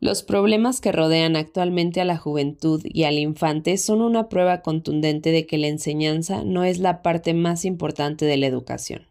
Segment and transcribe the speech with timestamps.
[0.00, 5.30] Los problemas que rodean actualmente a la juventud y al infante son una prueba contundente
[5.30, 9.06] de que la enseñanza no es la parte más importante de la educación.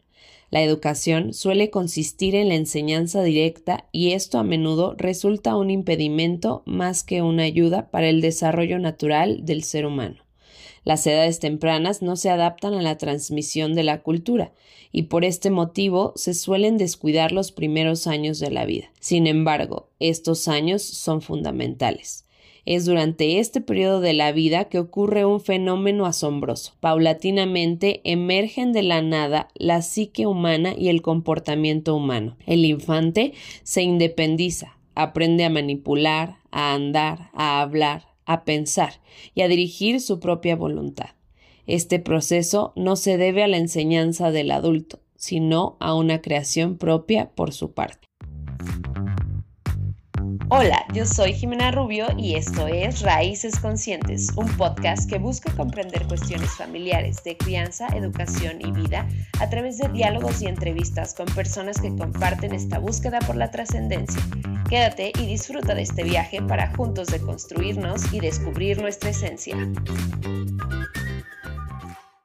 [0.50, 6.64] La educación suele consistir en la enseñanza directa y esto a menudo resulta un impedimento
[6.66, 10.29] más que una ayuda para el desarrollo natural del ser humano.
[10.84, 14.52] Las edades tempranas no se adaptan a la transmisión de la cultura
[14.92, 18.92] y por este motivo se suelen descuidar los primeros años de la vida.
[19.00, 22.26] Sin embargo, estos años son fundamentales.
[22.66, 26.74] Es durante este periodo de la vida que ocurre un fenómeno asombroso.
[26.80, 32.38] Paulatinamente emergen de la nada la psique humana y el comportamiento humano.
[32.46, 39.02] El infante se independiza, aprende a manipular, a andar, a hablar, a pensar
[39.34, 41.10] y a dirigir su propia voluntad.
[41.66, 47.32] Este proceso no se debe a la enseñanza del adulto, sino a una creación propia
[47.32, 48.08] por su parte.
[50.52, 56.08] Hola, yo soy Jimena Rubio y esto es Raíces Conscientes, un podcast que busca comprender
[56.08, 59.08] cuestiones familiares de crianza, educación y vida
[59.40, 64.24] a través de diálogos y entrevistas con personas que comparten esta búsqueda por la trascendencia.
[64.68, 69.56] Quédate y disfruta de este viaje para juntos deconstruirnos y descubrir nuestra esencia.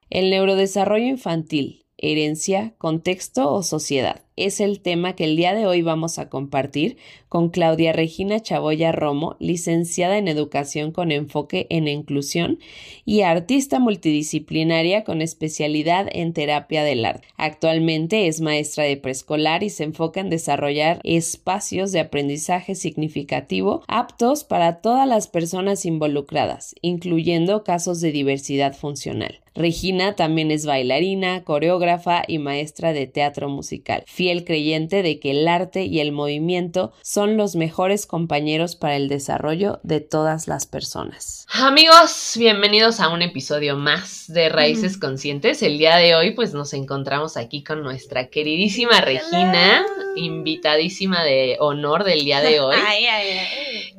[0.08, 5.82] El neurodesarrollo infantil, herencia, contexto o sociedad es el tema que el día de hoy
[5.82, 6.96] vamos a compartir
[7.28, 12.58] con Claudia Regina Chaboya Romo, licenciada en Educación con enfoque en inclusión
[13.04, 17.28] y artista multidisciplinaria con especialidad en terapia del arte.
[17.36, 24.44] Actualmente es maestra de preescolar y se enfoca en desarrollar espacios de aprendizaje significativo aptos
[24.44, 29.43] para todas las personas involucradas, incluyendo casos de diversidad funcional.
[29.56, 35.46] Regina también es bailarina, coreógrafa y maestra de teatro musical fiel creyente de que el
[35.46, 41.46] arte y el movimiento son los mejores compañeros para el desarrollo de todas las personas.
[41.52, 45.62] Amigos, bienvenidos a un episodio más de Raíces Conscientes.
[45.62, 52.02] El día de hoy pues nos encontramos aquí con nuestra queridísima Regina, invitadísima de honor
[52.02, 52.76] del día de hoy,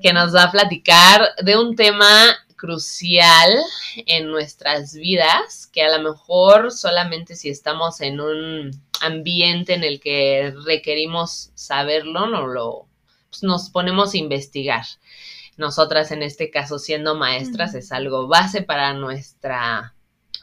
[0.01, 3.51] que nos va a platicar de un tema crucial
[4.07, 8.71] en nuestras vidas, que a lo mejor solamente si estamos en un
[9.01, 12.87] ambiente en el que requerimos saberlo, no lo,
[13.29, 14.83] pues, nos ponemos a investigar.
[15.57, 19.93] Nosotras en este caso siendo maestras es algo base para nuestra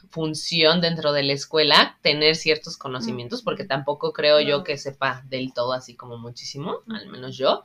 [0.08, 5.52] función dentro de la escuela tener ciertos conocimientos, porque tampoco creo yo que sepa del
[5.52, 7.64] todo así como muchísimo, al menos yo,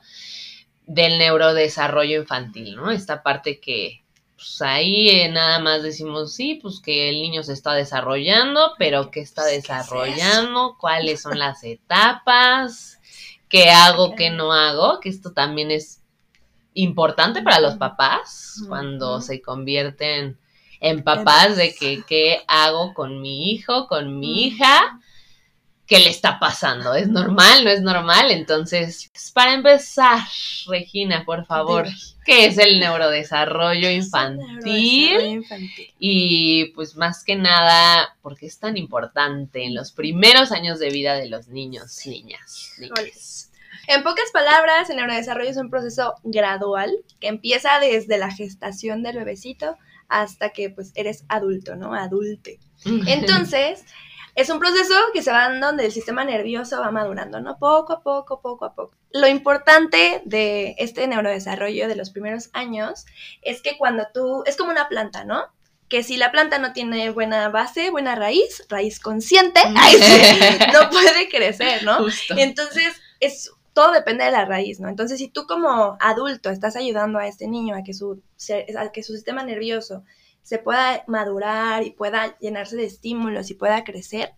[0.86, 2.90] del neurodesarrollo infantil, ¿no?
[2.90, 4.02] Esta parte que,
[4.38, 9.10] pues ahí eh, nada más decimos, sí, pues que el niño se está desarrollando, pero
[9.10, 10.76] ¿qué está desarrollando?
[10.78, 13.00] ¿Cuáles son las etapas?
[13.48, 15.00] ¿Qué hago, qué no hago?
[15.00, 16.02] Que esto también es
[16.74, 20.38] importante para los papás cuando se convierten
[20.78, 25.00] en papás de que qué hago con mi hijo, con mi hija
[25.88, 26.94] qué le está pasando.
[26.94, 27.64] ¿Es normal?
[27.64, 28.30] ¿No es normal?
[28.30, 30.20] Entonces, pues, para empezar,
[30.66, 31.88] Regina, por favor,
[32.26, 35.44] ¿qué es el neurodesarrollo infantil?
[35.98, 40.90] Y pues más que nada, ¿por qué es tan importante en los primeros años de
[40.90, 43.50] vida de los niños, niñas, niñas?
[43.86, 49.16] En pocas palabras, el neurodesarrollo es un proceso gradual que empieza desde la gestación del
[49.16, 49.78] bebecito
[50.08, 51.94] hasta que pues eres adulto, ¿no?
[51.94, 52.58] Adulte.
[52.84, 53.84] Entonces,
[54.38, 57.58] es un proceso que se va dando donde el sistema nervioso va madurando, ¿no?
[57.58, 58.94] Poco a poco, poco a poco.
[59.10, 63.04] Lo importante de este neurodesarrollo de los primeros años
[63.42, 65.42] es que cuando tú, es como una planta, ¿no?
[65.88, 69.60] Que si la planta no tiene buena base, buena raíz, raíz consciente,
[70.72, 72.06] no puede crecer, ¿no?
[72.36, 74.88] Entonces, es todo depende de la raíz, ¿no?
[74.88, 78.22] Entonces, si tú como adulto estás ayudando a este niño a que su,
[78.78, 80.04] a que su sistema nervioso
[80.48, 84.32] se pueda madurar y pueda llenarse de estímulos y pueda crecer,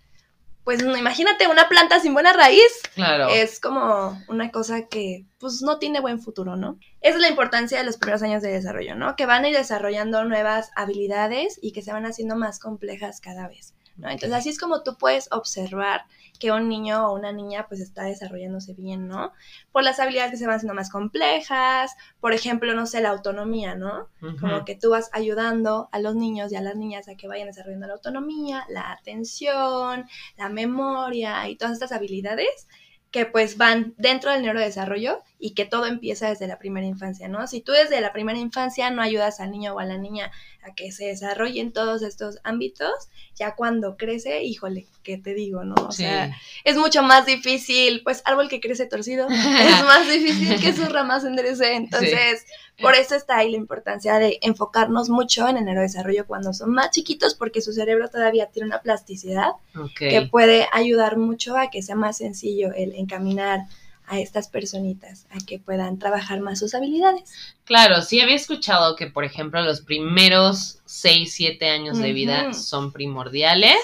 [0.65, 2.83] pues imagínate una planta sin buena raíz.
[2.97, 3.29] Claro.
[3.29, 6.81] Es como una cosa que pues no tiene buen futuro, ¿no?
[7.01, 9.15] Esa es la importancia de los primeros años de desarrollo, ¿no?
[9.15, 13.47] Que van a ir desarrollando nuevas habilidades y que se van haciendo más complejas cada
[13.47, 13.75] vez.
[13.97, 16.07] Entonces así es como tú puedes observar
[16.41, 19.33] que un niño o una niña pues está desarrollándose bien, ¿no?
[19.71, 23.77] Por las habilidades que se van haciendo más complejas, por ejemplo, no sé, la autonomía,
[23.77, 24.09] ¿no?
[24.41, 27.47] Como que tú vas ayudando a los niños y a las niñas a que vayan
[27.47, 30.07] desarrollando la autonomía, la atención,
[30.37, 32.67] la memoria y todas estas habilidades
[33.11, 37.47] que pues van dentro del neurodesarrollo y que todo empieza desde la primera infancia, ¿no?
[37.47, 40.31] Si tú desde la primera infancia no ayudas al niño o a la niña
[40.63, 42.93] a que se desarrolle en todos estos ámbitos,
[43.35, 45.75] ya cuando crece, híjole, ¿qué te digo, no?
[45.89, 50.75] O sea, es mucho más difícil, pues árbol que crece torcido, es más difícil que
[50.75, 52.45] sus ramas enderecen, entonces...
[52.81, 56.91] Por eso está ahí la importancia de enfocarnos mucho en el neurodesarrollo cuando son más
[56.91, 59.51] chiquitos, porque su cerebro todavía tiene una plasticidad
[59.97, 63.67] que puede ayudar mucho a que sea más sencillo el encaminar
[64.11, 67.31] a estas personitas a que puedan trabajar más sus habilidades.
[67.65, 72.93] Claro, sí había escuchado que, por ejemplo, los primeros 6, 7 años de vida son
[72.93, 73.79] primordiales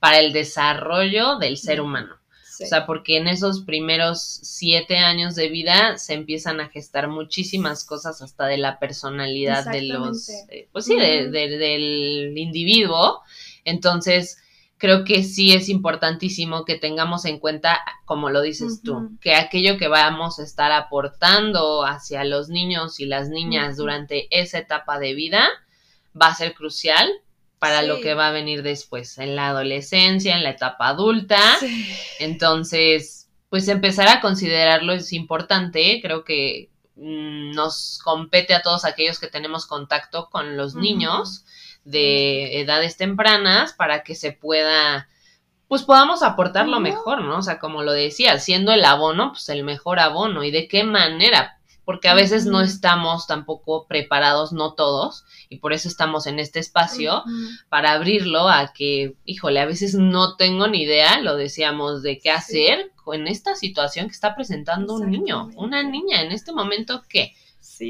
[0.00, 2.16] para el desarrollo del ser humano.
[2.60, 7.84] O sea, porque en esos primeros siete años de vida se empiezan a gestar muchísimas
[7.84, 13.20] cosas hasta de la personalidad de los, eh, pues sí, del individuo.
[13.64, 14.41] Entonces,
[14.82, 19.78] creo que sí es importantísimo que tengamos en cuenta, como lo dices tú, que aquello
[19.78, 25.14] que vamos a estar aportando hacia los niños y las niñas durante esa etapa de
[25.14, 25.48] vida
[26.20, 27.08] va a ser crucial
[27.60, 31.40] para lo que va a venir después, en la adolescencia, en la etapa adulta.
[32.18, 39.20] Entonces, pues empezar a considerarlo es importante, creo que mm, nos compete a todos aquellos
[39.20, 41.44] que tenemos contacto con los niños
[41.84, 45.08] de edades tempranas para que se pueda
[45.72, 47.38] pues podamos aportar lo mejor, ¿no?
[47.38, 50.44] O sea, como lo decía, siendo el abono, pues el mejor abono.
[50.44, 55.72] Y de qué manera, porque a veces no estamos tampoco preparados, no todos, y por
[55.72, 57.24] eso estamos en este espacio,
[57.70, 62.30] para abrirlo a que, híjole, a veces no tengo ni idea, lo decíamos, de qué
[62.30, 67.32] hacer con esta situación que está presentando un niño, una niña, en este momento, ¿qué?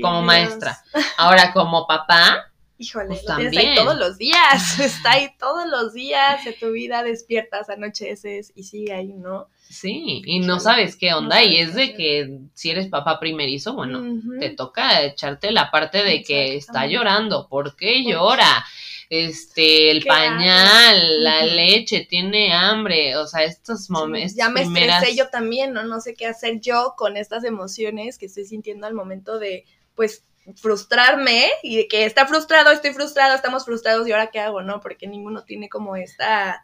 [0.00, 0.78] como maestra.
[1.18, 2.51] Ahora, como papá,
[2.82, 6.72] híjole, pues lo tienes ahí todos los días, está ahí todos los días de tu
[6.72, 9.48] vida, despiertas, anocheces y sigue ahí, ¿no?
[9.68, 14.20] Sí, y no sabes qué onda, y es de que si eres papá primerizo, bueno,
[14.38, 18.66] te toca echarte la parte de que está llorando, ¿por qué llora?
[19.08, 24.34] Este, el pañal, la leche, tiene hambre, o sea, estos momentos.
[24.34, 25.84] ya me estresé yo también, ¿no?
[25.84, 29.64] No sé qué hacer yo con estas emociones que estoy sintiendo al momento de,
[29.94, 30.24] pues,
[30.56, 34.80] frustrarme y de que está frustrado, estoy frustrado, estamos frustrados y ahora qué hago, ¿no?
[34.80, 36.62] Porque ninguno tiene como esta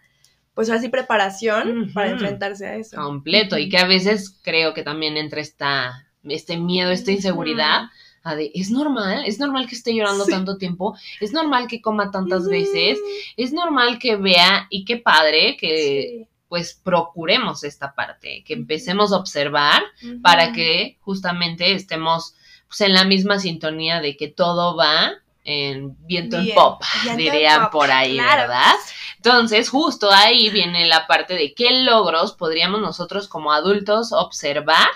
[0.55, 2.97] pues así preparación para enfrentarse a eso.
[2.97, 7.83] Completo, y que a veces creo que también entra esta, este miedo, esta inseguridad.
[8.25, 12.11] A de, es normal, es normal que esté llorando tanto tiempo, es normal que coma
[12.11, 12.99] tantas veces,
[13.37, 19.19] es normal que vea y qué padre que pues procuremos esta parte, que empecemos a
[19.19, 19.83] observar
[20.23, 22.35] para que justamente estemos
[22.69, 25.13] pues en la misma sintonía de que todo va
[25.45, 26.83] en viento en pop,
[27.17, 28.75] dirían por ahí, ¿verdad?
[29.17, 34.89] Entonces, justo ahí viene la parte de qué logros podríamos nosotros como adultos observar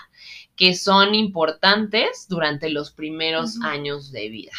[0.54, 4.52] que son importantes durante los primeros años de vida.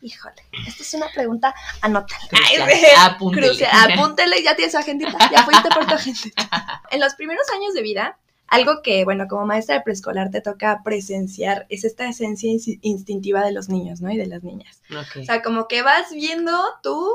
[0.00, 2.20] Híjole, esta es una pregunta, anótala.
[2.98, 3.66] Apúntele.
[3.66, 6.82] Apúntele, ya tienes su agendita, ya fuiste por tu agenda.
[6.90, 10.80] En los primeros años de vida, algo que, bueno, como maestra de preescolar te toca
[10.82, 12.50] presenciar es esta esencia
[12.82, 14.10] instintiva de los niños, ¿no?
[14.10, 14.82] Y de las niñas.
[14.90, 16.52] O sea, como que vas viendo
[16.82, 17.10] tú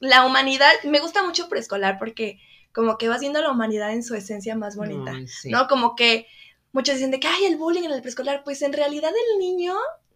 [0.00, 2.38] la humanidad, me gusta mucho preescolar porque
[2.72, 5.12] como que vas viendo la humanidad en su esencia más bonita,
[5.44, 5.68] ¿no?
[5.68, 6.26] Como que
[6.72, 9.74] muchos dicen de que, hay el bullying en el preescolar, pues en realidad el niño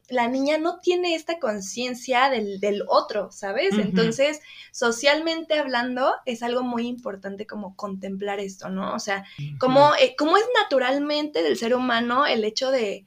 [0.09, 3.75] la niña no tiene esta conciencia del, del, otro, ¿sabes?
[3.79, 4.41] Entonces,
[4.73, 8.95] socialmente hablando, es algo muy importante como contemplar esto, ¿no?
[8.95, 9.25] O sea,
[9.59, 13.07] como, eh, es naturalmente del ser humano el hecho de,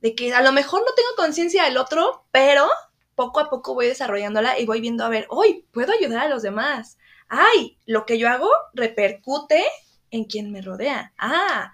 [0.00, 2.68] de que a lo mejor no tengo conciencia del otro, pero
[3.14, 6.42] poco a poco voy desarrollándola y voy viendo, a ver, hoy puedo ayudar a los
[6.42, 6.98] demás.
[7.28, 9.64] Ay, lo que yo hago repercute
[10.10, 11.14] en quien me rodea.
[11.16, 11.72] Ah,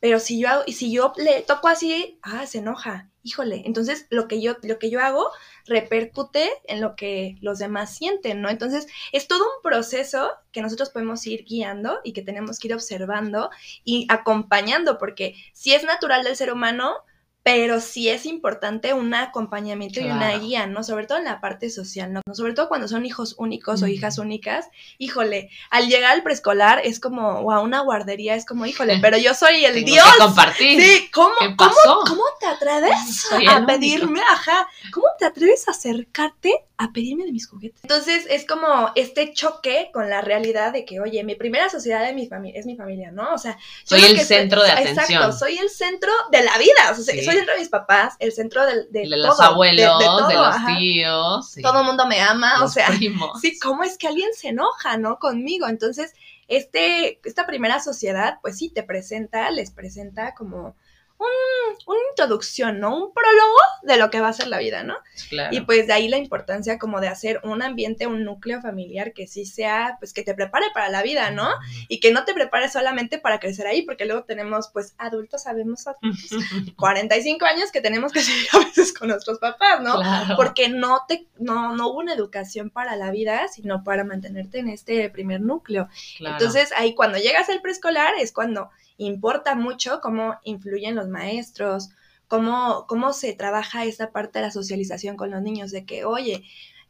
[0.00, 4.06] pero si yo hago, y si yo le toco así, ah, se enoja híjole, entonces
[4.08, 5.30] lo que yo, lo que yo hago
[5.66, 8.48] repercute en lo que los demás sienten, ¿no?
[8.48, 12.74] Entonces es todo un proceso que nosotros podemos ir guiando y que tenemos que ir
[12.74, 13.50] observando
[13.84, 16.98] y acompañando, porque si es natural del ser humano,
[17.46, 20.82] pero sí es importante un acompañamiento y una guía, ¿no?
[20.82, 22.20] Sobre todo en la parte social, ¿no?
[22.32, 24.66] Sobre todo cuando son hijos únicos o hijas únicas,
[24.98, 29.16] híjole, al llegar al preescolar es como, o a una guardería es como, híjole, pero
[29.16, 30.04] yo soy el Dios.
[30.18, 30.82] compartir.
[30.82, 36.92] Sí, ¿cómo, ¿cómo, ¿cómo te atreves a pedirme, ajá, cómo te atreves a acercarte a
[36.92, 37.80] pedirme de mis juguetes.
[37.82, 42.12] Entonces es como este choque con la realidad de que, oye, mi primera sociedad de
[42.12, 43.32] mi familia es mi familia, ¿no?
[43.32, 44.98] O sea, soy el centro de atención.
[44.98, 48.14] Exacto, soy el centro de la vida, o sea, soy el centro de mis papás,
[48.18, 51.54] el centro de, de, de los abuelos, de, los tíos.
[51.62, 52.88] Todo el mundo me ama, o sea,
[53.40, 55.18] sí, ¿cómo es que alguien se enoja, no?
[55.18, 55.68] Conmigo.
[55.68, 56.12] Entonces,
[56.48, 60.76] este, esta primera sociedad, pues sí, te presenta, les presenta como
[61.18, 62.96] una introducción, ¿no?
[62.96, 64.96] Un prólogo de lo que va a ser la vida, ¿no?
[65.28, 65.54] Claro.
[65.54, 69.26] Y pues de ahí la importancia como de hacer un ambiente, un núcleo familiar que
[69.26, 71.48] sí sea, pues que te prepare para la vida, ¿no?
[71.88, 75.86] Y que no te prepare solamente para crecer ahí, porque luego tenemos, pues adultos, sabemos,
[75.86, 76.30] adultos,
[76.76, 79.96] 45 años que tenemos que seguir a veces con nuestros papás, ¿no?
[79.96, 80.36] Claro.
[80.36, 84.68] Porque no te, no, no hubo una educación para la vida, sino para mantenerte en
[84.68, 85.88] este primer núcleo.
[86.18, 86.36] Claro.
[86.36, 91.90] Entonces ahí cuando llegas al preescolar es cuando importa mucho cómo influyen los maestros,
[92.28, 96.44] cómo, cómo se trabaja esta parte de la socialización con los niños, de que, oye,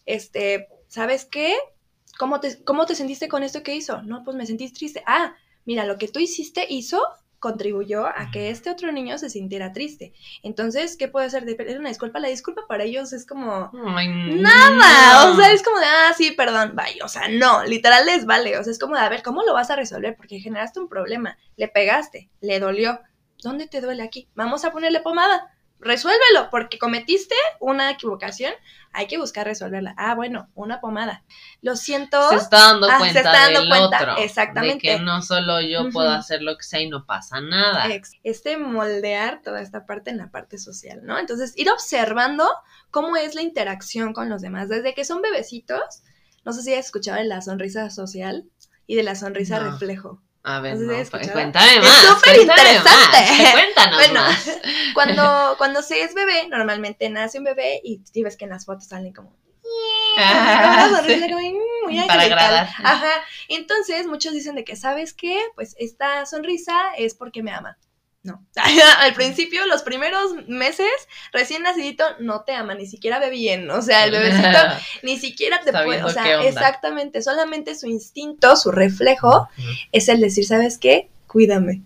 [0.06, 1.54] este, ¿sabes qué?
[2.18, 4.02] ¿Cómo te, ¿Cómo te sentiste con esto que hizo?
[4.02, 5.02] No, pues me sentí triste.
[5.06, 5.34] Ah,
[5.64, 7.02] mira, lo que tú hiciste hizo
[7.38, 10.12] contribuyó a que este otro niño se sintiera triste.
[10.42, 11.44] Entonces, ¿qué puede hacer?
[11.44, 12.18] De una disculpa.
[12.18, 15.24] La disculpa para ellos es como Ay, nada.
[15.26, 15.32] no.
[15.32, 17.04] O sea, es como de, ah, sí, perdón, vaya.
[17.04, 18.58] O sea, no, literal les vale.
[18.58, 20.16] O sea, es como de, a ver, ¿cómo lo vas a resolver?
[20.16, 23.00] Porque generaste un problema, le pegaste, le dolió.
[23.42, 24.28] ¿Dónde te duele aquí?
[24.34, 25.55] Vamos a ponerle pomada.
[25.78, 28.52] Resuélvelo, porque cometiste una equivocación,
[28.92, 29.95] hay que buscar resolverla.
[29.99, 31.23] Ah, bueno, una pomada.
[31.61, 32.30] Lo siento.
[32.30, 34.16] se está dando Ah, se cuenta está dando del cuenta, otro.
[34.18, 34.88] exactamente.
[34.90, 37.87] De que no solo yo puedo hacer lo que sea y no pasa nada.
[38.23, 41.18] Este moldear toda esta parte en la parte social, ¿no?
[41.18, 42.49] Entonces, ir observando
[42.90, 44.68] cómo es la interacción con los demás.
[44.71, 46.02] Desde que son bebecitos,
[46.45, 48.49] no sé si has escuchado de la sonrisa social
[48.87, 49.71] y de la sonrisa No.
[49.73, 50.23] reflejo.
[50.48, 50.92] A ver, ¿Has no,
[51.32, 51.96] cuéntame Es más.
[52.02, 53.52] súper cuéntame interesante.
[53.52, 54.50] Cuéntanos Bueno, más.
[54.94, 58.86] cuando, cuando se es bebé, normalmente nace un bebé y ves que en las fotos
[58.86, 59.34] salen como...
[60.18, 61.08] Ah, sí.
[61.14, 62.38] como, "Mm, muy Para angelical".
[62.38, 62.68] agradar.
[62.84, 63.10] Ajá.
[63.48, 65.38] Entonces, muchos dicen de que, ¿sabes qué?
[65.56, 67.76] Pues esta sonrisa es porque me ama.
[68.26, 68.45] No.
[69.00, 70.88] Al principio, los primeros meses,
[71.33, 73.71] recién nacidito, no te ama, ni siquiera ve bien.
[73.71, 74.59] O sea, el bebecito
[75.04, 76.02] ni siquiera te puede.
[76.02, 77.23] O sea, exactamente.
[77.23, 79.49] Solamente su instinto, su reflejo,
[79.92, 81.09] es el decir, ¿sabes qué?
[81.28, 81.83] Cuídame.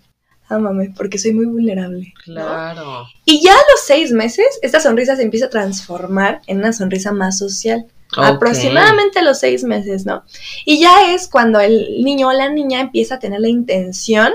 [0.48, 2.12] Ámame, porque soy muy vulnerable.
[2.26, 2.34] ¿no?
[2.34, 3.06] Claro.
[3.24, 7.12] Y ya a los seis meses, esta sonrisa se empieza a transformar en una sonrisa
[7.12, 7.86] más social.
[8.16, 10.24] Aproximadamente a los seis meses, ¿no?
[10.64, 14.32] Y ya es cuando el niño o la niña empieza a tener la intención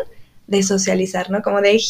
[0.48, 1.42] de socializar, ¿no?
[1.42, 1.82] Como de.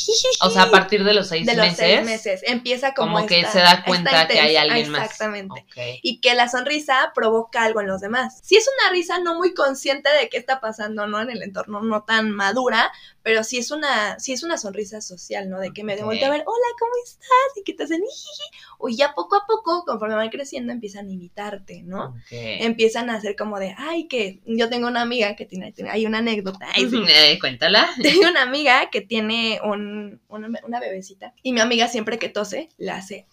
[0.42, 1.78] O sea, a partir de los seis de los meses.
[1.78, 2.42] seis meses.
[2.46, 5.04] Empieza como, Como que se da cuenta que hay alguien más.
[5.04, 5.66] Exactamente.
[6.02, 8.40] Y que la sonrisa provoca algo en los demás.
[8.44, 11.22] Si es una risa no muy consciente de qué está pasando, ¿no?
[11.22, 12.92] En el entorno no tan madura,
[13.24, 15.60] pero sí es una, sí es una sonrisa social, ¿no?
[15.60, 17.58] De que me volteo a ver, hola, ¿cómo estás?
[17.58, 18.58] Y que te hacen jiji.
[18.78, 22.16] O ya poco a poco, conforme van creciendo, empiezan a imitarte, ¿no?
[22.30, 26.06] Empiezan a hacer como de, ay, que yo tengo una amiga que tiene, tiene- hay
[26.06, 26.96] una anécdota, ay, sí.
[27.10, 27.90] Eh, cuéntala.
[28.02, 32.70] tengo una amiga que tiene un, una, una bebecita y mi amiga siempre que tose
[32.78, 33.28] le hace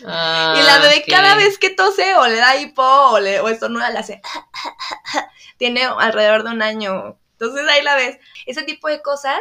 [0.00, 1.08] y la bebé Ah, ok.
[1.08, 4.20] cada vez que tose o le da hipo o, le, o estornuda le hace
[5.58, 9.38] tiene alrededor de un año entonces ahí la ves ese tipo de cosas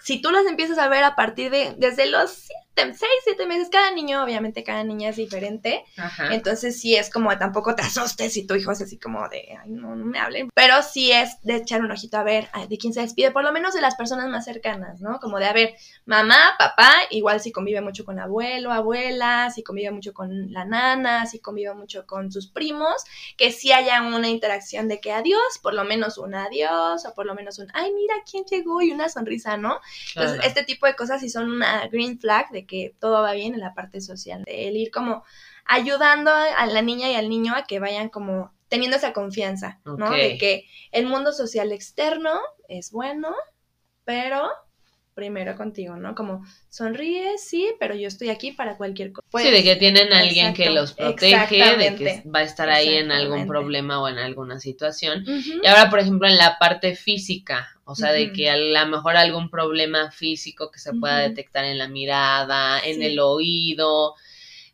[0.00, 2.48] si tú las empiezas a ver a partir de desde los
[2.84, 6.32] 7, 6, 7 meses cada niño obviamente cada niña es diferente Ajá.
[6.34, 9.70] entonces sí es como tampoco te asustes si tu hijo es así como de, ay,
[9.70, 10.50] no, no me hablen.
[10.54, 13.52] Pero sí es de echar un ojito a ver de quién se despide, por lo
[13.52, 15.18] menos de las personas más cercanas, ¿no?
[15.20, 15.74] Como de, a ver,
[16.06, 21.26] mamá, papá, igual si convive mucho con abuelo, abuela, si convive mucho con la nana,
[21.26, 23.04] si convive mucho con sus primos,
[23.36, 27.26] que sí haya una interacción de que adiós, por lo menos un adiós, o por
[27.26, 29.80] lo menos un, ay, mira quién llegó y una sonrisa, ¿no?
[30.08, 30.48] Entonces, Claro.
[30.48, 33.60] este tipo de cosas sí son una green flag de que todo va bien en
[33.60, 35.24] la parte social, de el ir como
[35.64, 40.10] ayudando a la niña y al niño a que vayan como teniendo esa confianza, ¿no?
[40.10, 43.34] De que el mundo social externo es bueno,
[44.04, 44.48] pero
[45.14, 46.14] primero contigo, ¿no?
[46.14, 49.26] Como sonríe, sí, pero yo estoy aquí para cualquier cosa.
[49.42, 52.94] sí, de que tienen a alguien que los protege, de que va a estar ahí
[52.94, 55.24] en algún problema o en alguna situación.
[55.26, 59.16] Y ahora, por ejemplo, en la parte física, o sea, de que a lo mejor
[59.16, 63.06] algún problema físico que se pueda detectar en la mirada, en Sí.
[63.06, 64.14] el oído.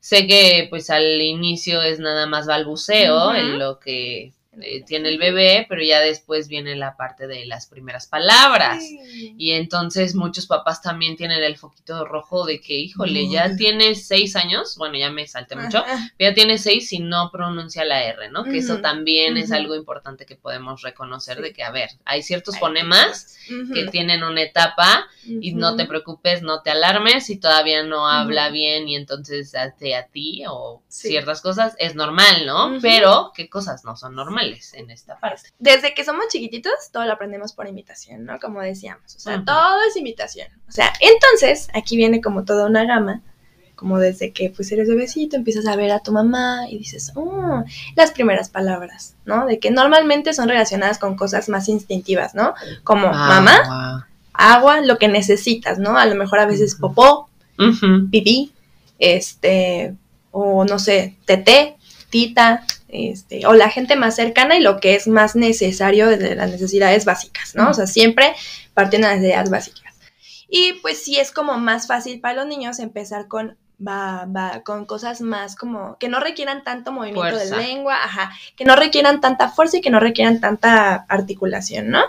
[0.01, 5.19] Sé que pues al inicio es nada más balbuceo en lo que eh, tiene el
[5.19, 8.79] bebé, pero ya después viene la parte de las primeras palabras.
[8.83, 9.35] Sí.
[9.39, 14.37] Y entonces muchos papás también tienen el foquito rojo de que, híjole, ya tiene seis
[14.37, 15.99] años, bueno, ya me salté mucho, Ajá.
[16.19, 18.45] ya tiene seis y no pronuncia la R, ¿no?
[18.45, 21.43] Que eso también es algo importante que podemos reconocer Sí.
[21.43, 23.37] de que, a ver, hay ciertos Hay fonemas
[23.73, 28.51] que tienen una etapa y no te preocupes, no te alarmes si todavía no habla
[28.51, 31.09] bien y entonces hace a ti o Sí.
[31.09, 32.79] ciertas cosas, es normal, ¿no?
[32.81, 34.44] Pero, ¿qué cosas no son normales
[34.75, 35.51] en esta parte?
[35.59, 38.39] Desde que somos chiquititos, todo lo aprendemos por imitación, ¿no?
[38.39, 40.49] Como decíamos, o sea, todo es imitación.
[40.69, 43.23] O sea, entonces, aquí viene como toda una gama,
[43.75, 47.65] como desde que pues eres bebecito, empiezas a ver a tu mamá y dices, oh,
[47.97, 49.47] las primeras palabras, ¿no?
[49.47, 52.55] De que normalmente son relacionadas con cosas más instintivas, ¿no?
[52.83, 55.99] Como Ah, mamá, agua, lo que necesitas, ¿no?
[55.99, 57.29] A lo mejor a veces popó,
[58.11, 58.53] pipí,
[58.99, 59.95] este,
[60.31, 61.77] o no sé, teté,
[62.11, 66.51] tita, este, o la gente más cercana y lo que es más necesario de las
[66.51, 67.71] necesidades básicas, ¿no?
[67.71, 68.35] O sea, siempre
[68.73, 69.95] partiendo de las necesidades básicas.
[70.49, 74.85] Y pues sí es como más fácil para los niños empezar con va, va con
[74.85, 79.49] cosas más como que no requieran tanto movimiento de lengua, ajá, que no requieran tanta
[79.49, 82.03] fuerza y que no requieran tanta articulación, ¿no?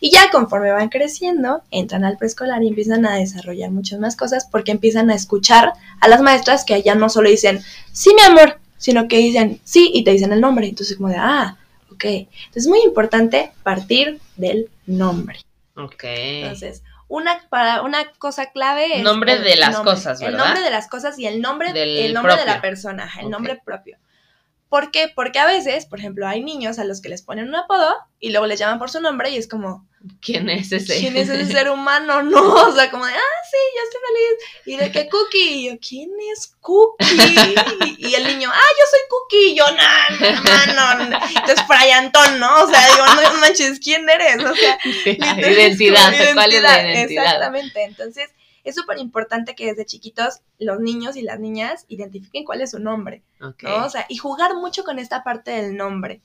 [0.00, 4.48] Y ya conforme van creciendo, entran al preescolar y empiezan a desarrollar muchas más cosas
[4.50, 7.60] porque empiezan a escuchar a las maestras que allá no solo dicen,
[7.92, 10.66] sí, mi amor, sino que dicen sí y te dicen el nombre.
[10.66, 11.56] Entonces, como de, ah,
[11.92, 12.04] ok.
[12.04, 15.38] Entonces, es muy importante partir del nombre.
[15.76, 16.02] Ok.
[16.04, 19.02] Entonces, una, para, una cosa clave es...
[19.02, 20.32] Nombre de las cosas, ¿verdad?
[20.32, 23.60] El nombre de las cosas y el nombre, el nombre de la persona, el nombre
[23.62, 23.98] propio.
[24.70, 25.12] ¿Por qué?
[25.14, 28.30] Porque a veces, por ejemplo, hay niños a los que les ponen un apodo y
[28.30, 29.86] luego les llaman por su nombre y es como,
[30.22, 30.98] ¿Quién es ese?
[30.98, 32.22] ¿Quién es ese ser humano?
[32.30, 34.64] No, o sea, como de, ah, sí, yo estoy feliz.
[34.66, 37.54] Y de que Cookie, y yo, ¿quién es Cookie?
[37.98, 39.50] Y, el niño, ah, yo soy Cookie.
[39.50, 41.16] Y yo, no, hermano.
[41.34, 42.62] Entonces, Fray Antón, ¿no?
[42.62, 44.44] O sea, digo, no manches, ¿quién eres?
[44.44, 47.24] O sea, identidad, ¿cuál es la identidad?
[47.24, 47.84] Exactamente.
[47.84, 48.30] Entonces,
[48.64, 52.78] es súper importante que desde chiquitos los niños y las niñas identifiquen cuál es su
[52.78, 53.54] nombre, ¿no?
[53.84, 56.20] O sea, y jugar mucho con esta parte del nombre.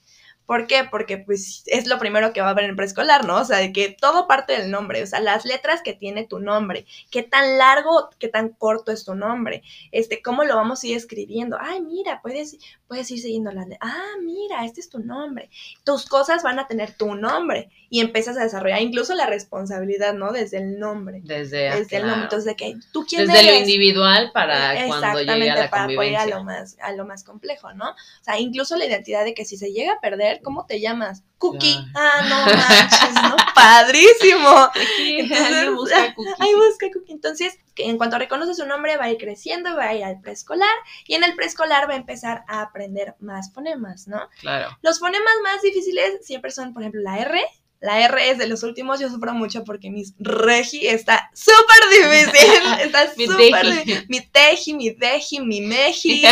[0.46, 0.84] ¿Por qué?
[0.90, 3.38] Porque pues es lo primero que va a ver en preescolar, ¿no?
[3.38, 6.40] O sea, de que todo parte del nombre, o sea, las letras que tiene tu
[6.40, 10.88] nombre, qué tan largo, qué tan corto es tu nombre, este, cómo lo vamos a
[10.88, 11.58] ir escribiendo.
[11.60, 13.66] Ay, mira, puedes, puedes ir siguiendo la...
[13.82, 15.50] Ah, mira, este es tu nombre.
[15.84, 20.32] Tus cosas van a tener tu nombre y empiezas a desarrollar incluso la responsabilidad, ¿no?
[20.32, 21.22] Desde el nombre.
[21.24, 22.24] Desde, desde el nombre.
[22.24, 26.16] Entonces, de que tú quién Desde lo individual para cuando llegue a la para poder
[26.18, 27.90] a lo más a lo más complejo, ¿no?
[27.90, 31.24] O sea, incluso la identidad de que si se llega a perder, ¿cómo te llamas?
[31.38, 31.78] Cookie.
[31.96, 33.36] Ah, no manches, ¿no?
[33.54, 34.70] Padrísimo.
[35.00, 36.32] Entonces, ahí busca Cookie.
[36.40, 37.12] Ahí busca Cookie.
[37.14, 40.76] Entonces, en cuanto reconoce su nombre, va a ir creciendo, va a ir al preescolar
[41.06, 44.30] y en el preescolar va a empezar a aprender más fonemas, ¿no?
[44.40, 44.78] Claro.
[44.82, 47.42] Los fonemas más difíciles siempre son, por ejemplo, la R,
[47.86, 52.62] la R es de los últimos, yo sufro mucho porque mi regi está súper difícil.
[52.82, 54.06] Está súper difícil.
[54.10, 56.24] Mi teji, mi deji, mi meji,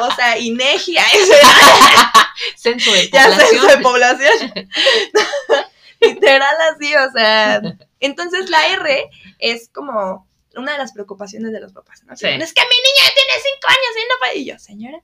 [0.00, 0.96] o sea, ineji.
[2.56, 3.10] censo de población.
[3.12, 4.52] Ya censo de población.
[6.00, 7.60] Literal así, o sea.
[7.98, 12.12] Entonces la R es como una de las preocupaciones de los papás, ¿no?
[12.12, 14.38] Es que mi niña tiene cinco años y no puede.
[14.38, 15.02] Y yo, señora,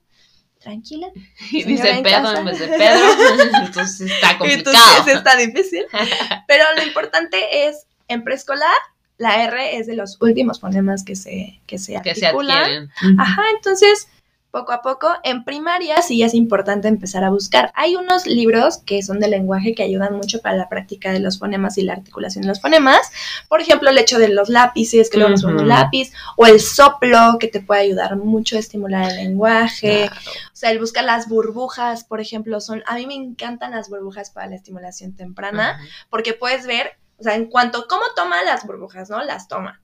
[0.67, 1.07] tranquila.
[1.51, 3.05] Y dice Pedro en vez de Pedro,
[3.65, 4.75] entonces está complicado.
[4.99, 5.85] Entonces está difícil.
[6.47, 8.75] Pero lo importante es, en preescolar,
[9.17, 12.91] la R es de los últimos fonemas que se, que se articulan.
[12.99, 14.09] Se Ajá, entonces
[14.57, 15.13] poco a poco.
[15.23, 17.71] En primaria sí es importante empezar a buscar.
[17.75, 21.37] Hay unos libros que son de lenguaje que ayudan mucho para la práctica de los
[21.37, 23.11] fonemas y la articulación de los fonemas.
[23.49, 27.37] Por ejemplo, el hecho de los lápices, que luego uh un lápiz, o el soplo,
[27.39, 30.09] que te puede ayudar mucho a estimular el lenguaje.
[30.09, 32.81] O sea, el buscar las burbujas, por ejemplo, son.
[32.87, 37.35] A mí me encantan las burbujas para la estimulación temprana, porque puedes ver, o sea,
[37.35, 39.23] en cuanto cómo toma las burbujas, ¿no?
[39.23, 39.81] Las toma.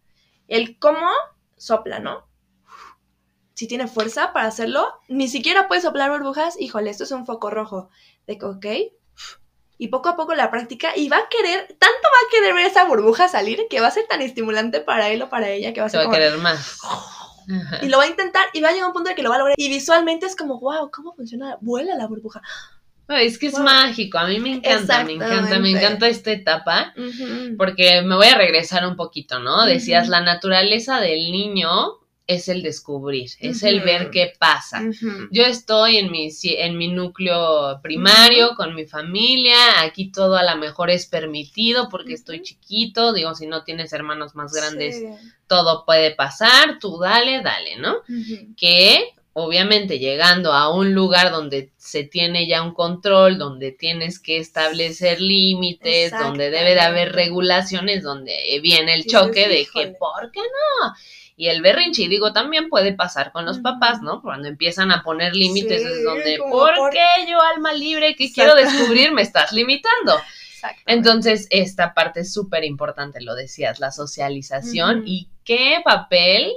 [0.48, 1.08] El cómo
[1.58, 2.33] sopla, ¿no?
[3.64, 7.50] Si tiene fuerza para hacerlo, ni siquiera puede soplar burbujas, híjole, esto es un foco
[7.50, 7.90] rojo.
[8.28, 8.66] De que, ok,
[9.78, 12.66] y poco a poco la práctica, y va a querer, tanto va a querer ver
[12.66, 15.80] esa burbuja salir, que va a ser tan estimulante para él o para ella, que
[15.80, 16.80] va a ser Se va a querer más.
[17.82, 19.30] Y lo va a intentar, y va a llegar a un punto de que lo
[19.30, 21.58] va a lograr, y visualmente es como, wow, ¿cómo funciona?
[21.62, 22.42] Vuela la burbuja.
[23.08, 26.94] Es que es mágico, a mí me encanta, me encanta, me encanta esta etapa,
[27.58, 29.66] porque me voy a regresar un poquito, ¿no?
[29.66, 34.82] Decías, la naturaleza del niño es el descubrir, es el ver qué pasa.
[35.32, 40.58] Yo estoy en mi, en mi núcleo primario, con mi familia, aquí todo a lo
[40.58, 45.04] mejor es permitido porque estoy chiquito, digo, si no tienes hermanos más grandes,
[45.48, 47.98] todo puede pasar, tú dale, dale, ¿no?
[48.56, 54.38] Que obviamente llegando a un lugar donde se tiene ya un control, donde tienes que
[54.38, 60.40] establecer límites, donde debe de haber regulaciones, donde viene el choque de que, ¿por qué
[60.40, 60.94] no?
[61.36, 64.22] Y el berrinche, y digo, también puede pasar con los papás, ¿no?
[64.22, 69.12] Cuando empiezan a poner límites es donde, ¿por qué yo, alma libre, que quiero descubrir,
[69.12, 70.20] me estás limitando?
[70.86, 76.54] Entonces, esta parte es súper importante, lo decías, la socialización y qué papel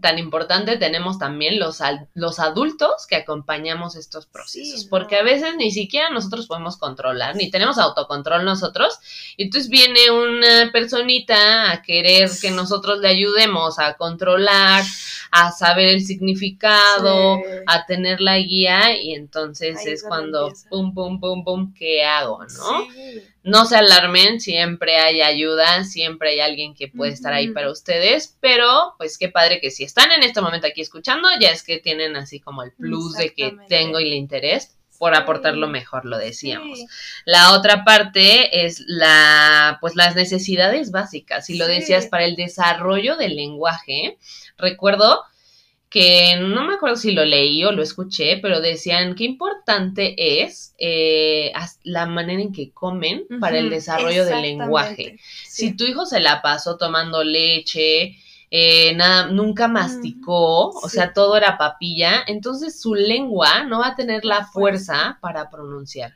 [0.00, 1.78] tan importante tenemos también los,
[2.14, 7.50] los adultos que acompañamos estos procesos, porque a veces ni siquiera nosotros podemos controlar, ni
[7.50, 8.98] tenemos autocontrol nosotros,
[9.36, 14.84] y entonces viene una personita a querer que nosotros le ayudemos a controlar,
[15.30, 21.44] a saber el significado, a tener la guía, y entonces es, cuando, pum, pum, pum,
[21.44, 22.40] pum, ¿qué hago?
[22.44, 22.86] ¿No?
[23.50, 28.36] No se alarmen, siempre hay ayuda, siempre hay alguien que puede estar ahí para ustedes,
[28.40, 31.78] pero pues qué padre que si están en este momento aquí escuchando, ya es que
[31.78, 36.18] tienen así como el plus de que tengo el interés por aportar lo mejor, lo
[36.18, 36.78] decíamos.
[37.24, 43.16] La otra parte es la, pues las necesidades básicas, y lo decías, para el desarrollo
[43.16, 44.18] del lenguaje.
[44.58, 45.24] Recuerdo
[45.90, 50.72] que no me acuerdo si lo leí o lo escuché, pero decían qué importante es
[50.78, 55.18] eh, la manera en que comen para el desarrollo del lenguaje.
[55.44, 58.16] Si tu hijo se la pasó tomando leche,
[58.52, 63.96] eh, nada, nunca masticó, o sea, todo era papilla, entonces su lengua no va a
[63.96, 66.14] tener la fuerza para pronunciar.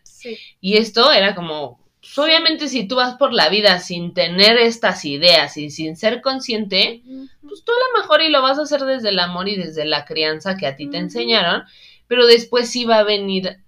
[0.60, 1.80] Y esto era como,
[2.17, 7.03] obviamente si tú vas por la vida sin tener estas ideas y sin ser consciente,
[7.43, 9.85] pues tú a lo mejor y lo vas a hacer desde el amor y desde
[9.85, 11.64] la crianza que a ti te enseñaron,
[12.07, 13.59] pero después sí va a venir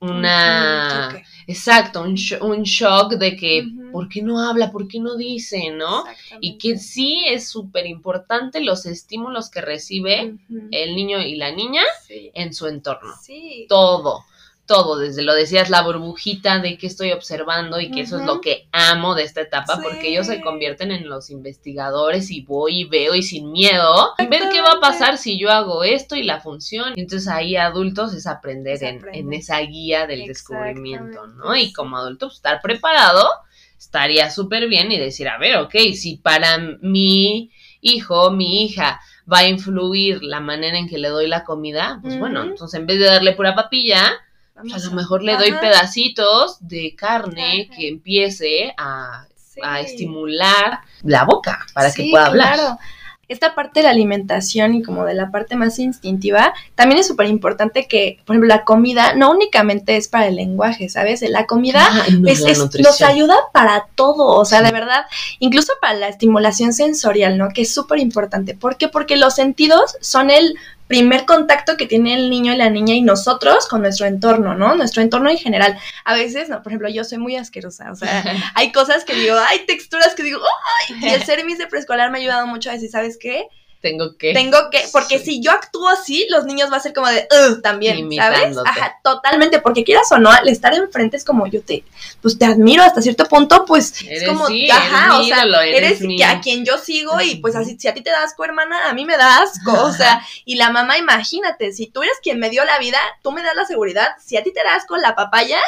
[0.00, 1.22] una...
[1.46, 4.70] Exacto, un, un, shock de que, ¿por qué no habla?
[4.70, 5.70] ¿Por qué no dice?
[5.70, 6.04] ¿No?
[6.40, 10.36] Y que sí es súper importante los estímulos que recibe
[10.70, 13.12] el niño y la niña en su entorno.
[13.20, 13.66] Sí.
[13.68, 14.24] Todo
[14.70, 18.40] todo, desde lo decías, la burbujita de que estoy observando y que eso es lo
[18.40, 22.84] que amo de esta etapa, porque ellos se convierten en los investigadores y voy y
[22.84, 26.38] veo y sin miedo, ver qué va a pasar si yo hago esto y la
[26.38, 26.92] función.
[26.94, 31.56] entonces ahí adultos es aprender en, esa guía del descubrimiento, ¿no?
[31.56, 33.28] Y como adulto pues, estar preparado
[33.76, 39.38] estaría súper bien y decir, a ver, ok, si para mi hijo, mi hija, va
[39.38, 43.00] a influir la manera en que le doy la comida, pues bueno, entonces en vez
[43.00, 44.12] de darle pura papilla,
[44.74, 49.26] a lo mejor le doy pedacitos de carne que empiece a,
[49.80, 52.54] estimular la boca para que pueda hablar.
[52.54, 52.78] Claro.
[53.28, 57.28] Esta parte de la alimentación y como de la parte más instintiva, también es súper
[57.28, 61.22] importante que, por ejemplo, la comida no únicamente es para el lenguaje, ¿sabes?
[61.28, 61.88] La comida
[62.80, 65.04] nos ayuda para todo, o sea, de verdad,
[65.38, 67.50] incluso para la estimulación sensorial, ¿no?
[67.50, 68.54] Que es súper importante.
[68.54, 68.88] ¿Por qué?
[68.88, 70.56] Porque los sentidos son el
[70.90, 74.74] primer contacto que tiene el niño y la niña y nosotros con nuestro entorno, ¿no?
[74.74, 75.78] Nuestro entorno en general.
[76.04, 78.24] A veces, no, por ejemplo, yo soy muy asquerosa, o sea,
[78.56, 80.96] hay cosas que digo, hay texturas que digo, ¡ay!
[81.00, 83.46] Y el servicio de preescolar me ha ayudado mucho a decir, ¿sabes qué?
[83.80, 84.34] Tengo que.
[84.34, 87.26] Tengo que, porque si yo actúo así, los niños va a ser como de,
[87.62, 88.56] también, ¿sabes?
[88.64, 91.84] Ajá, totalmente, porque quieras o no, al estar enfrente es como yo te,
[92.20, 96.64] pues te admiro hasta cierto punto, pues es como, ajá, o sea, eres, a quien
[96.64, 99.16] yo sigo y pues así, si a ti te das asco, hermana, a mí me
[99.16, 102.78] das asco, o sea, y la mamá, imagínate, si tú eres quien me dio la
[102.78, 105.60] vida, tú me das la seguridad, si a ti te das con la papaya,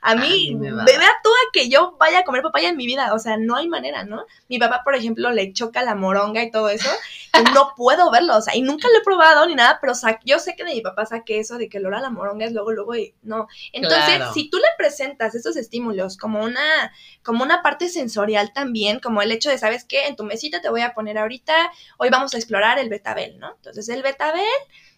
[0.00, 3.36] a mí, bebé actúa que yo vaya a comer papaya en mi vida, o sea,
[3.36, 4.24] no hay manera, ¿no?
[4.48, 6.90] Mi papá, por ejemplo, le choca la moronga y todo eso,
[7.54, 9.92] no puedo verlo, o sea, y nunca lo he probado ni nada, pero
[10.24, 12.46] yo sé que de mi papá saqué eso de que el olor a la moronga
[12.46, 13.48] es luego, luego y no.
[13.72, 19.22] Entonces, si tú le presentas esos estímulos como una, como una parte sensorial también, como
[19.22, 20.06] el hecho de, ¿sabes qué?
[20.06, 23.54] En tu mesita te voy a poner ahorita, hoy vamos a explorar el betabel, ¿no?
[23.56, 24.44] Entonces, el betabel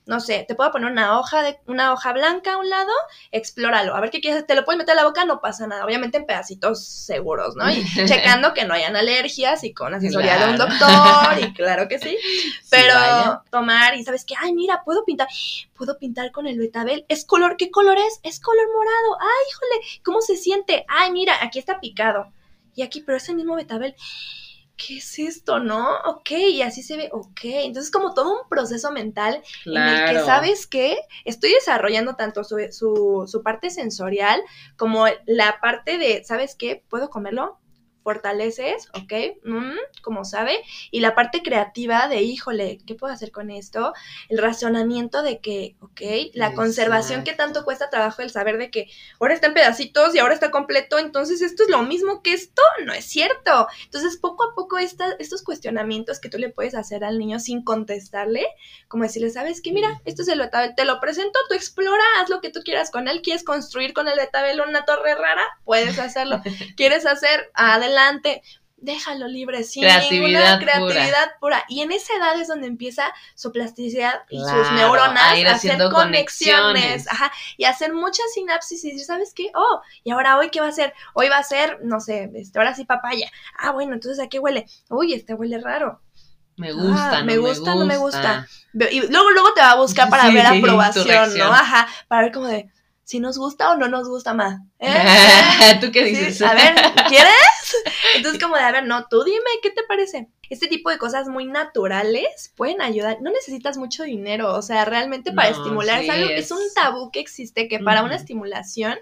[0.05, 2.91] no sé, te puedo poner una hoja de una hoja blanca a un lado,
[3.31, 5.85] explóralo, a ver qué quieres, te lo puedes meter a la boca, no pasa nada,
[5.85, 7.71] obviamente en pedacitos seguros, ¿no?
[7.71, 11.99] Y checando que no hayan alergias y con asesoría de un doctor, y claro que
[11.99, 12.19] sí,
[12.71, 15.29] pero tomar y sabes que, ay, mira, puedo pintar,
[15.75, 18.19] puedo pintar con el betabel, es color, ¿qué color es?
[18.25, 20.85] Es color morado, ay, híjole, ¿cómo se siente?
[20.89, 22.27] Ay, mira, aquí está picado,
[22.75, 23.95] y aquí, pero es el mismo betabel
[24.87, 25.97] ¿qué es esto, no?
[26.07, 27.41] Ok, y así se ve, ok.
[27.45, 30.99] Entonces, como todo un proceso mental en el que, ¿sabes qué?
[31.25, 34.43] Estoy desarrollando tanto su, su, su parte sensorial
[34.77, 36.85] como la parte de, ¿sabes qué?
[36.89, 37.59] ¿Puedo comerlo?
[38.03, 39.39] Fortaleces, ¿ok?
[39.45, 40.59] Mm, como sabe.
[40.91, 43.93] Y la parte creativa de, híjole, ¿qué puedo hacer con esto?
[44.29, 46.01] El razonamiento de que, ¿ok?
[46.35, 48.89] La conservación que tanto cuesta trabajo el saber de que
[49.21, 52.63] ahora está en pedacitos y ahora está completo, entonces esto es lo mismo que esto,
[52.85, 53.69] no es cierto.
[53.85, 58.45] Entonces, poco a poco estos cuestionamientos que tú le puedes hacer al niño sin contestarle,
[58.89, 59.73] como decirle, ¿sabes qué?
[59.73, 62.91] Mira, esto es el betabel, te lo presento, tú explora, haz lo que tú quieras
[62.91, 65.45] con él, ¿quieres construir con el betabel una torre rara?
[65.65, 66.41] Puedes hacerlo.
[66.77, 68.43] ¿Quieres hacer adelante adelante,
[68.83, 71.65] déjalo libre, sin ninguna creatividad pura.
[71.69, 77.09] Y en esa edad es donde empieza su plasticidad y sus neuronas a, hacer conexiones,
[77.09, 79.51] Ajá, y hacer muchas sinapsis y decir, ¿sabes qué?
[79.55, 80.93] Oh, y ahora hoy qué va a ser?
[81.15, 83.31] Hoy va a ser, no sé, este, ahora sí papaya.
[83.57, 84.67] Ah, bueno, entonces ¿a qué huele?
[84.91, 86.01] Uy, este huele raro.
[86.57, 88.47] Me gusta, ah, me, gusta, no me gusta.
[88.91, 91.45] Y luego, luego te va a buscar para ver aprobación, ¿no?
[91.47, 92.69] Ajá, para ver cómo de,
[93.05, 94.61] si nos gusta o no nos gusta más.
[94.79, 94.93] ¿Eh?
[95.81, 96.43] ¿Tú qué dices?
[96.43, 96.75] A ver,
[97.09, 97.33] ¿quieres?
[98.17, 100.29] Entonces, como de, a ver, no, tú dime, ¿qué te parece?
[100.51, 103.19] Este tipo de cosas muy naturales pueden ayudar.
[103.23, 106.51] No necesitas mucho dinero, o sea, realmente para estimular es algo, es...
[106.51, 108.99] un tabú que existe, que para una estimulación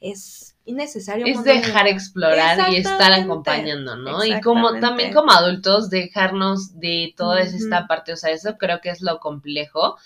[0.00, 1.26] es innecesario.
[1.26, 4.24] Es dejar explorar y estar acompañando, ¿no?
[4.24, 8.90] Y como también como adultos dejarnos de toda esta parte, o sea, eso creo que
[8.90, 9.96] es lo complejo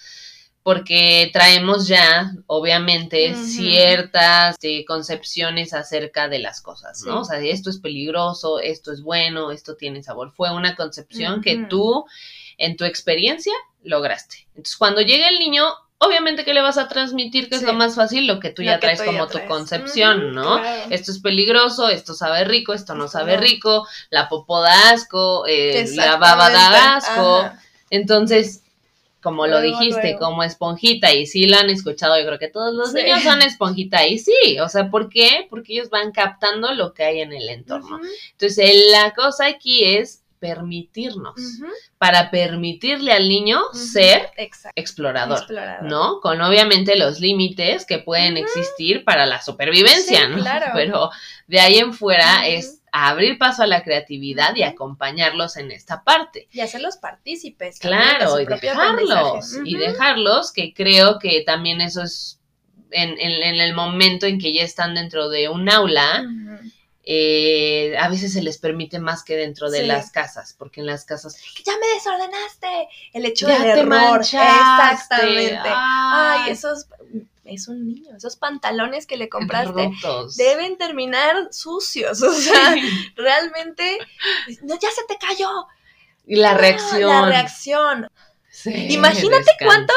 [0.67, 7.21] porque traemos ya, obviamente, ciertas eh, concepciones acerca de las cosas, ¿no?
[7.21, 10.33] O sea, esto es peligroso, esto es bueno, esto tiene sabor.
[10.33, 12.05] Fue una concepción que tú,
[12.59, 13.53] en tu experiencia,
[13.85, 14.49] lograste.
[14.57, 15.67] Entonces, cuando llega el niño,
[15.99, 18.81] obviamente que le vas a transmitir que es lo más fácil, lo que tú ya
[18.81, 20.61] traes como tu concepción, ¿no?
[20.91, 25.87] Esto es peligroso, esto sabe rico, esto no sabe rico, la popo da asco, eh,
[25.95, 27.53] la baba da asco.
[27.89, 28.65] Entonces,
[29.27, 32.95] como lo dijiste, como esponjita, y sí lo han escuchado, yo creo que todos los
[32.95, 35.49] niños son esponjita, y sí, o sea, ¿por qué?
[35.51, 37.99] Porque ellos van captando lo que hay en el entorno.
[38.31, 41.35] Entonces, la cosa aquí es permitirnos,
[41.99, 44.31] para permitirle al niño ser
[44.77, 45.45] explorador,
[45.83, 46.21] ¿no?
[46.21, 50.37] Con obviamente los límites que pueden existir para la supervivencia, ¿no?
[50.73, 51.11] Pero
[51.49, 56.49] de ahí en fuera es abrir paso a la creatividad y acompañarlos en esta parte.
[56.53, 57.79] Y hacerlos partícipes.
[57.79, 62.41] Claro, y dejarlos, y dejarlos, que creo que también eso es
[62.91, 63.19] en,
[63.61, 66.25] el momento en que ya están dentro de un aula.
[67.09, 71.05] Eh, a veces se les permite más que dentro de las casas, porque en las
[71.05, 71.37] casas...
[71.65, 72.89] Ya me desordenaste.
[73.13, 74.21] El hecho de error.
[74.21, 75.61] Exactamente.
[75.65, 77.23] Ay, esos es
[77.69, 78.17] un niño.
[78.17, 79.91] Esos pantalones que le compraste
[80.37, 82.23] deben terminar sucios.
[82.27, 82.75] O sea,
[83.17, 83.99] realmente,
[84.63, 85.49] no, ya se te cayó.
[86.27, 87.09] Y la reacción.
[87.09, 88.09] La reacción.
[88.67, 89.93] imagínate cuánto,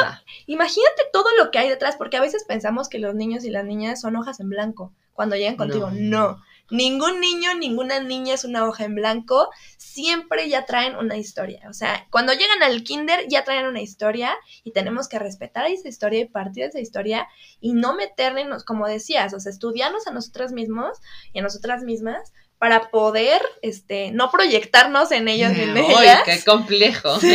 [0.46, 3.64] imagínate todo lo que hay detrás, porque a veces pensamos que los niños y las
[3.64, 5.90] niñas son hojas en blanco cuando llegan contigo.
[5.92, 6.42] no.
[6.70, 11.62] Ningún niño, ninguna niña es una hoja en blanco, siempre ya traen una historia.
[11.68, 15.88] O sea, cuando llegan al kinder ya traen una historia y tenemos que respetar esa
[15.88, 17.28] historia y partir de esa historia
[17.60, 20.98] y no meternos, como decías, o sea, estudiarnos a nosotras mismos
[21.32, 26.22] y a nosotras mismas para poder, este, no proyectarnos en ellos y en ellas.
[26.24, 27.18] qué complejo!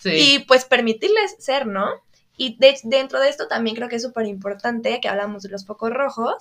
[0.00, 0.10] Sí.
[0.10, 1.84] Y pues permitirles ser, ¿no?
[2.40, 5.90] Y dentro de esto también creo que es súper importante que hablamos de los focos
[5.90, 6.36] rojos,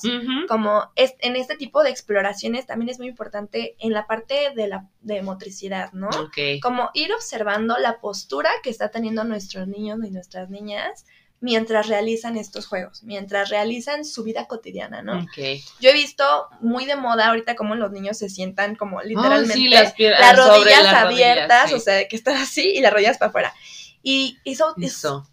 [0.47, 4.67] como es, en este tipo de exploraciones también es muy importante en la parte de
[4.67, 6.09] la de motricidad, ¿no?
[6.61, 11.03] Como ir observando la postura que está teniendo nuestros niños y nuestras niñas
[11.39, 15.25] mientras realizan estos juegos, mientras realizan su vida cotidiana, ¿no?
[15.79, 16.23] Yo he visto
[16.61, 21.79] muy de moda ahorita como los niños se sientan como literalmente las, rodillas abiertas, o
[21.79, 23.53] sea, que están así y las rodillas para afuera.
[24.03, 24.73] Y eso,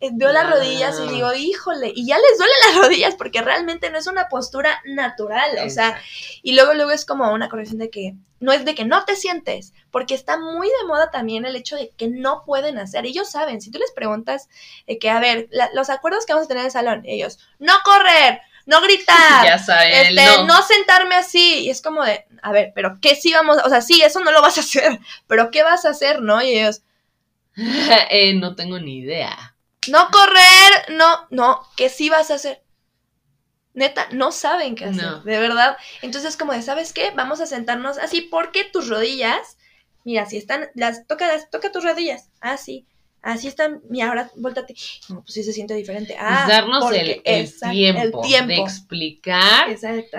[0.01, 3.91] eh, veo las rodillas y digo, híjole, y ya les duele las rodillas porque realmente
[3.91, 6.01] no es una postura natural, o sea,
[6.43, 9.17] y luego luego es como una corrección de que no es de que no te
[9.17, 13.31] sientes, porque está muy de moda también el hecho de que no pueden hacer, ellos
[13.31, 14.49] saben, si tú les preguntas
[14.87, 17.75] de que, a ver, los acuerdos que vamos a tener en el salón, ellos, no
[17.85, 20.47] correr, no gritar, ya saben, este, no.
[20.47, 20.63] no.
[20.63, 21.65] sentarme así.
[21.65, 23.59] Y es como de, a ver, pero ¿qué sí vamos?
[23.65, 26.43] O sea, sí, eso no lo vas a hacer, pero ¿qué vas a hacer, no?
[26.43, 26.83] Y ellos,
[28.11, 29.57] eh, no tengo ni idea.
[29.89, 32.63] No correr, no, no, ¿qué sí vas a hacer?
[33.75, 35.77] Neta, no saben qué hacer, de verdad.
[36.03, 37.11] Entonces, como de, ¿sabes qué?
[37.11, 39.59] Vamos a sentarnos así porque tus rodillas,
[40.05, 42.87] mira, si están, las toca, las, toca tus rodillas, así
[43.25, 44.75] así está, y ahora vuéltate.
[45.09, 46.17] No, pues sí se siente diferente.
[46.19, 49.69] Ah, darnos el, tiempo de explicar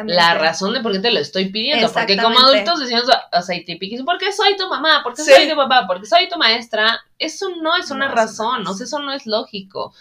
[0.05, 1.91] la razón de por qué te lo estoy pidiendo.
[1.91, 5.01] Porque como adultos decimos, o sea, y ¿por qué soy tu mamá?
[5.03, 5.85] ¿Por qué soy tu papá?
[5.87, 6.99] ¿Por qué soy tu maestra?
[7.17, 9.93] Eso no es una razón, o sea, eso no es lógico.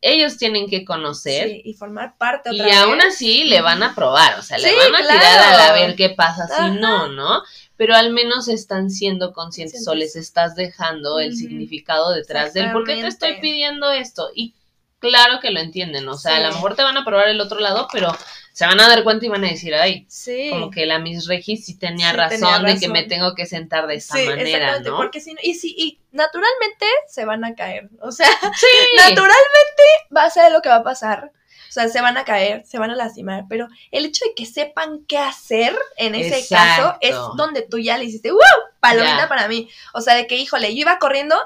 [0.00, 1.60] Ellos tienen que conocer.
[1.64, 4.94] y formar parte otra Y aún así le van a probar, o sea, le van
[4.94, 7.42] a tirar a ver qué pasa si no, ¿no?
[7.76, 12.84] Pero al menos están siendo conscientes o les estás dejando el significado detrás del por
[12.84, 14.30] qué te estoy pidiendo esto.
[14.34, 14.54] Y
[14.98, 17.60] claro que lo entienden, o sea, a lo mejor te van a probar el otro
[17.60, 18.16] lado, pero
[18.56, 20.06] se van a dar cuenta y van a decir, ay,
[20.50, 23.96] como que la Miss Regis sí tenía, razón, de que me tengo que sentar de
[23.96, 24.96] esta manera, ¿no?
[24.96, 28.30] Porque si no, y si, y naturalmente se van a caer, o sea,
[28.96, 29.82] naturalmente
[30.16, 31.32] va a ser lo que va a pasar.
[31.76, 34.46] O sea, se van a caer, se van a lastimar, pero el hecho de que
[34.46, 38.40] sepan qué hacer en ese caso es donde tú ya le hiciste, ¡wow!
[38.80, 39.68] Palomita para mí.
[39.92, 41.36] O sea, de que, híjole, yo iba corriendo,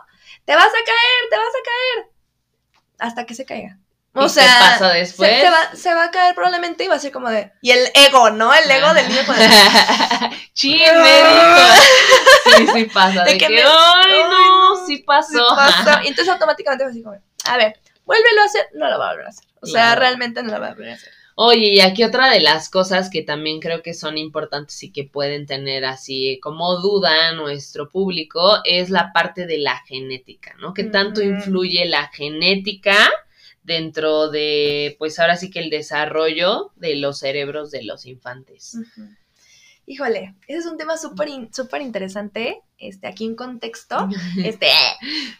[0.44, 2.10] te vas a caer, te vas a caer.
[3.00, 3.78] Hasta que se caiga.
[4.12, 5.30] O sea, qué pasa después?
[5.74, 7.50] Se, va, a caer probablemente y va a ser como de.
[7.60, 8.54] Y el ego, ¿no?
[8.54, 9.22] El ego del niño.
[10.52, 10.78] Sí,
[12.74, 13.24] sí pasa.
[13.24, 15.56] De, que, ay, no, sí pasó.
[16.04, 17.16] Y entonces automáticamente va a decir como,
[17.46, 19.46] a ver, vuélvelo a hacer, no lo va a volver a hacer.
[19.60, 21.12] O sea, realmente no lo va a volver a hacer.
[21.36, 25.04] Oye, y aquí otra de las cosas que también creo que son importantes y que
[25.04, 30.74] pueden tener así como duda nuestro público es la parte de la genética, ¿no?
[30.74, 32.96] Que tanto influye la genética
[33.62, 38.76] dentro de, pues ahora sí que el desarrollo de los cerebros de los infantes.
[39.90, 42.62] Híjole, ese es un tema súper súper interesante.
[42.78, 44.08] Este, aquí en contexto,
[44.44, 44.68] este,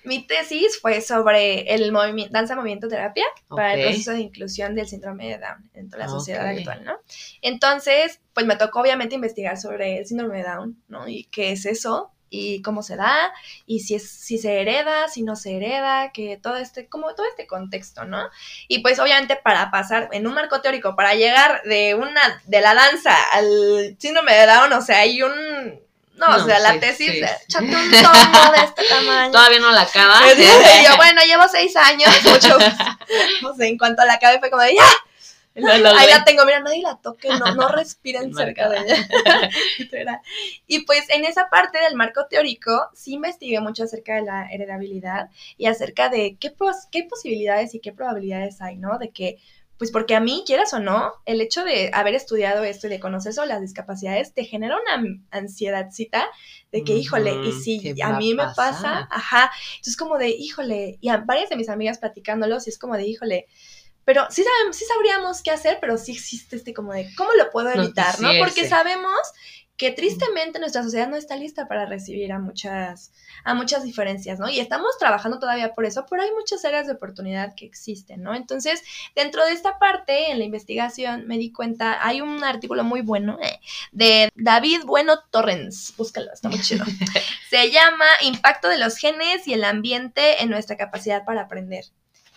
[0.03, 4.89] mi tesis fue sobre el movimiento, danza movimiento terapia para el proceso de inclusión del
[4.89, 6.95] síndrome de Down en toda la sociedad actual, ¿no?
[7.43, 11.07] Entonces, pues me tocó obviamente investigar sobre el síndrome de Down, ¿no?
[11.07, 13.33] Y qué es eso, y cómo se da,
[13.67, 17.27] y si es, si se hereda, si no se hereda, que todo este, como todo
[17.29, 18.31] este contexto, ¿no?
[18.69, 22.75] Y pues obviamente para pasar en un marco teórico, para llegar de una, de la
[22.75, 25.33] danza al síndrome de Down, o sea, hay un
[26.21, 27.57] no, o sea, la tesis, sí.
[27.59, 27.71] un
[28.03, 29.33] tomo de este tamaño.
[29.33, 30.21] Todavía no la acaba.
[30.35, 32.59] y yo, bueno, llevo seis años, mucho.
[33.41, 34.85] no sé, en cuanto la acabé fue como de, ¡ya!
[35.99, 40.23] Ahí la tengo, mira, nadie la toque, no, no respiren cerca de ella.
[40.67, 45.31] y pues en esa parte del marco teórico sí investigué mucho acerca de la heredabilidad
[45.57, 46.53] y acerca de qué,
[46.91, 48.99] qué posibilidades y qué probabilidades hay, ¿no?
[48.99, 49.39] De que
[49.81, 53.01] pues porque a mí, quieras o no, el hecho de haber estudiado esto y de
[53.01, 56.27] conocer sobre las discapacidades te genera una ansiedadcita
[56.71, 61.09] de que, híjole, y si a mí me pasa, ajá, entonces como de, híjole, y
[61.09, 63.47] a varias de mis amigas platicándolo, sí es como de, híjole,
[64.11, 67.49] pero sí, sabemos, sí sabríamos qué hacer, pero sí existe este como de, ¿cómo lo
[67.53, 68.31] puedo evitar, no?
[68.41, 69.15] Porque sabemos
[69.77, 73.13] que tristemente nuestra sociedad no está lista para recibir a muchas,
[73.45, 74.49] a muchas diferencias, ¿no?
[74.49, 78.35] Y estamos trabajando todavía por eso, pero hay muchas áreas de oportunidad que existen, ¿no?
[78.35, 78.83] Entonces,
[79.15, 83.39] dentro de esta parte, en la investigación, me di cuenta, hay un artículo muy bueno
[83.41, 83.61] eh,
[83.93, 86.85] de David Bueno Torrens, búscalo, está muy chido.
[87.49, 91.85] Se llama Impacto de los genes y el ambiente en nuestra capacidad para aprender.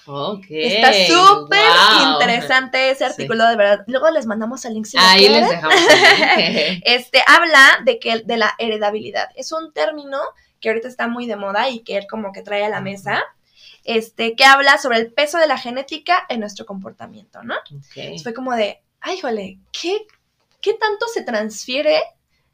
[0.06, 1.64] Okay, Está súper
[2.12, 3.84] interesante ese artículo, de verdad.
[3.88, 5.76] Luego les mandamos el link si Ahí les dejamos.
[6.84, 9.30] este habla de que de la heredabilidad.
[9.36, 10.20] Es un término
[10.60, 13.24] que ahorita está muy de moda y que él como que trae a la mesa.
[13.86, 17.56] Este, que habla sobre el peso de la genética en nuestro comportamiento, ¿no?
[18.24, 20.06] Fue como de, ay, jole, ¿qué,
[20.62, 22.02] ¿qué tanto se transfiere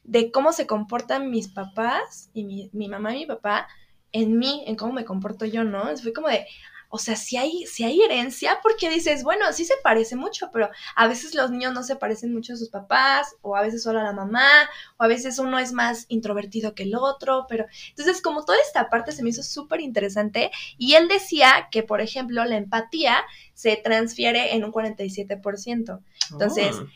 [0.03, 3.67] de cómo se comportan mis papás y mi, mi mamá y mi papá
[4.11, 5.95] en mí, en cómo me comporto yo, ¿no?
[5.97, 6.47] Fue como de,
[6.89, 10.69] o sea, si hay, si hay herencia, porque dices, bueno, sí se parece mucho, pero
[10.95, 13.99] a veces los niños no se parecen mucho a sus papás, o a veces solo
[13.99, 14.49] a la mamá,
[14.97, 18.89] o a veces uno es más introvertido que el otro, pero entonces como toda esta
[18.89, 23.23] parte se me hizo súper interesante y él decía que, por ejemplo, la empatía
[23.53, 26.01] se transfiere en un 47%.
[26.31, 26.87] Entonces, oh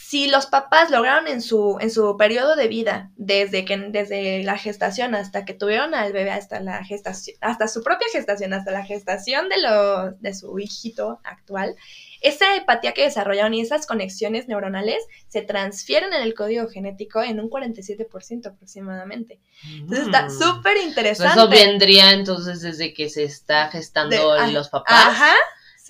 [0.00, 4.56] si los papás lograron en su, en su periodo de vida, desde que, desde la
[4.56, 8.84] gestación hasta que tuvieron al bebé, hasta la gestación, hasta su propia gestación, hasta la
[8.86, 11.74] gestación de lo, de su hijito actual,
[12.20, 17.40] esa empatía que desarrollaron y esas conexiones neuronales se transfieren en el código genético en
[17.40, 19.40] un 47% aproximadamente.
[19.64, 20.30] Entonces está mm.
[20.30, 21.38] súper interesante.
[21.38, 24.94] Eso vendría entonces desde que se está gestando ah, los papás.
[24.94, 25.34] Ajá.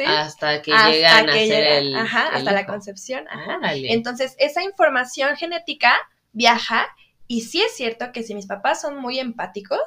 [0.07, 1.97] Hasta que llegan a ser el.
[1.97, 3.27] Ajá, hasta la concepción.
[3.29, 3.59] Ajá.
[3.75, 5.95] Entonces, esa información genética
[6.33, 6.89] viaja
[7.27, 9.81] y sí es cierto que si mis papás son muy empáticos,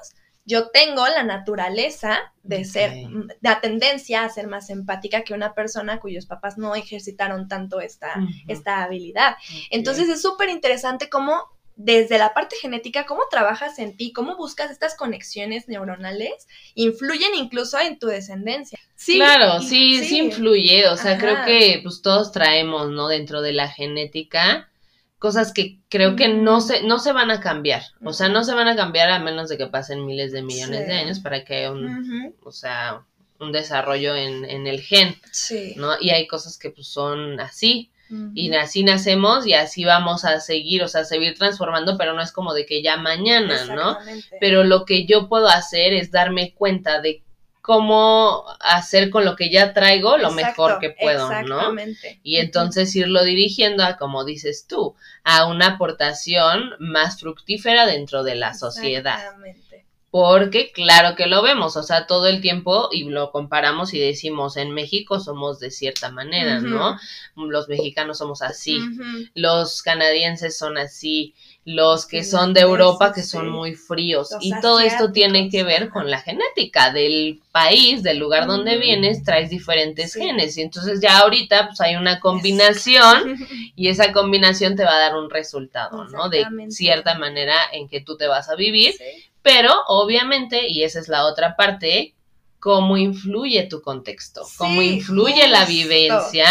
[0.45, 2.93] yo tengo la naturaleza de ser,
[3.41, 8.15] la tendencia a ser más empática que una persona cuyos papás no ejercitaron tanto esta,
[8.47, 9.35] esta habilidad.
[9.69, 14.71] Entonces es súper interesante cómo desde la parte genética, cómo trabajas en ti, cómo buscas
[14.71, 18.79] estas conexiones neuronales, influyen incluso en tu descendencia.
[18.95, 23.07] Sí, claro, sí, sí, influye, o sea, creo que pues todos traemos, ¿no?
[23.07, 24.67] Dentro de la genética
[25.21, 28.55] cosas que creo que no se, no se van a cambiar, o sea, no se
[28.55, 31.57] van a cambiar a menos de que pasen miles de millones de años para que
[31.57, 33.03] haya un, o sea,
[33.39, 35.75] un desarrollo en, en el gen, sí.
[35.77, 35.91] ¿no?
[36.01, 37.91] Y hay cosas que pues son así,
[38.33, 42.31] y así nacemos y así vamos a seguir, o sea, seguir transformando, pero no es
[42.31, 43.97] como de que ya mañana, ¿no?
[44.39, 47.23] Pero lo que yo puedo hacer es darme cuenta de
[47.61, 51.73] cómo hacer con lo que ya traigo lo mejor que puedo, ¿no?
[52.23, 58.35] Y entonces irlo dirigiendo a, como dices tú, a una aportación más fructífera dentro de
[58.35, 59.19] la sociedad
[60.11, 64.57] porque claro que lo vemos, o sea, todo el tiempo y lo comparamos y decimos,
[64.57, 66.99] en México somos de cierta manera, ¿no?
[67.37, 68.77] Los mexicanos somos así,
[69.33, 74.81] los canadienses son así, los que son de Europa que son muy fríos y todo
[74.81, 80.13] esto tiene que ver con la genética del país, del lugar donde vienes, traes diferentes
[80.15, 83.37] genes y entonces ya ahorita pues hay una combinación
[83.77, 86.27] y esa combinación te va a dar un resultado, ¿no?
[86.27, 88.93] De cierta manera en que tú te vas a vivir
[89.41, 92.15] pero obviamente, y esa es la otra parte,
[92.59, 96.47] cómo influye tu contexto, cómo influye la vivencia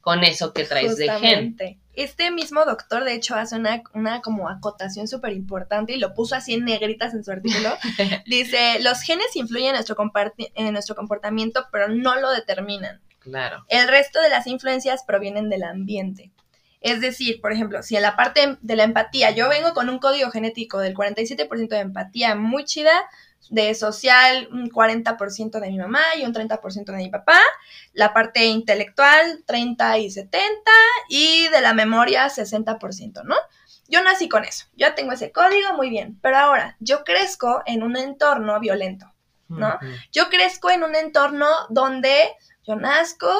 [0.00, 1.56] con eso que traes de gen.
[1.94, 6.34] este mismo doctor, de hecho, hace una, una como acotación súper importante y lo puso
[6.34, 7.70] así en negritas en su artículo.
[8.26, 9.96] Dice, los genes influyen en nuestro,
[10.54, 13.00] en nuestro comportamiento, pero no lo determinan.
[13.20, 13.64] Claro.
[13.68, 16.33] El resto de las influencias provienen del ambiente.
[16.84, 19.98] Es decir, por ejemplo, si en la parte de la empatía yo vengo con un
[19.98, 22.92] código genético del 47% de empatía muy chida,
[23.48, 27.40] de social un 40% de mi mamá y un 30% de mi papá,
[27.94, 30.70] la parte intelectual 30 y 70
[31.08, 33.36] y de la memoria 60%, ¿no?
[33.88, 37.82] Yo nací con eso, yo tengo ese código muy bien, pero ahora yo crezco en
[37.82, 39.10] un entorno violento,
[39.48, 39.78] ¿no?
[40.12, 42.14] Yo crezco en un entorno donde
[42.66, 43.30] yo nazco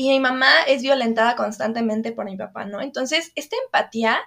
[0.00, 2.80] y mi mamá es violentada constantemente por mi papá, ¿no?
[2.80, 4.18] Entonces, esta empatía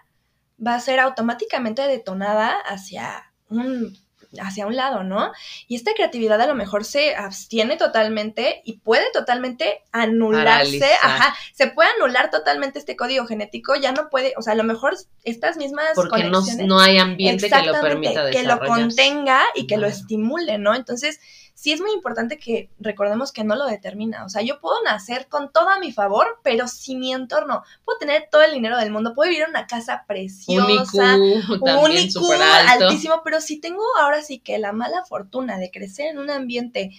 [0.65, 3.97] va a ser automáticamente detonada hacia un
[4.39, 5.31] hacia un lado, ¿no?
[5.67, 11.67] Y esta creatividad a lo mejor se abstiene totalmente y puede totalmente anularse, ajá, se
[11.67, 15.57] puede anular totalmente este código genético, ya no puede, o sea, a lo mejor estas
[15.57, 19.85] mismas Porque no, no, hay ambiente que lo permita que lo contenga y que lo
[19.85, 20.73] estimule, ¿no?
[20.73, 21.19] Entonces,
[21.53, 24.25] sí es muy importante que recordemos que no lo determina.
[24.25, 27.99] O sea, yo puedo nacer con todo a mi favor, pero si mi entorno, puedo
[27.99, 32.31] tener todo el dinero del mundo, puedo vivir en una casa preciosa, único,
[32.67, 36.91] altísimo, pero si tengo ahora sí que la mala fortuna de crecer en un ambiente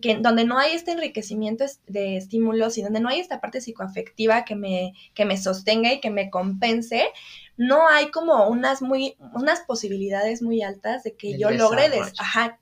[0.00, 4.44] que, donde no hay este enriquecimiento de estímulos y donde no hay esta parte psicoafectiva
[4.44, 7.08] que me, que me sostenga y que me compense,
[7.56, 11.90] no hay como unas muy, unas posibilidades muy altas de que yo logre,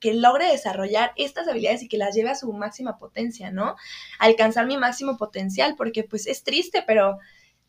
[0.00, 3.76] que logre desarrollar estas habilidades y que las lleve a su máxima potencia, ¿no?
[4.18, 7.18] Alcanzar mi máximo potencial, porque pues es triste, pero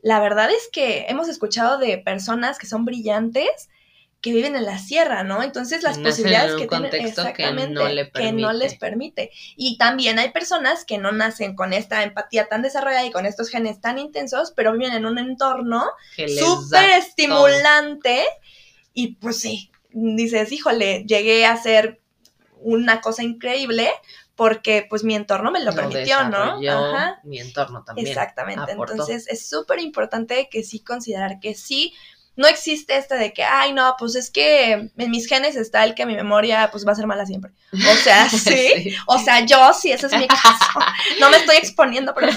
[0.01, 3.69] la verdad es que hemos escuchado de personas que son brillantes,
[4.21, 5.41] que viven en la sierra, ¿no?
[5.41, 9.31] Entonces las posibilidades que tienen exactamente que no, les permite.
[9.55, 13.49] Y también hay personas que no nacen con esta empatía tan desarrollada y con estos
[13.49, 15.83] genes tan intensos, pero viven en un entorno
[16.15, 18.23] súper estimulante
[18.93, 21.99] y pues sí, dices, híjole, llegué a ser
[22.59, 23.89] una cosa increíble
[24.35, 26.59] porque pues mi entorno me lo, permitió, ¿no?
[26.69, 27.19] Ajá.
[27.23, 28.07] Mi entorno también.
[28.07, 28.71] Exactamente.
[28.71, 31.93] Entonces es súper importante que sí considerar que sí
[32.37, 35.95] no existe este de que, ay, no, pues es que en mis genes está el
[35.95, 37.51] que mi memoria pues va a ser mala siempre.
[37.73, 38.95] O sea, sí.
[39.05, 40.79] O sea, yo sí, ese es mi caso.
[41.19, 42.27] No me estoy exponiendo, pero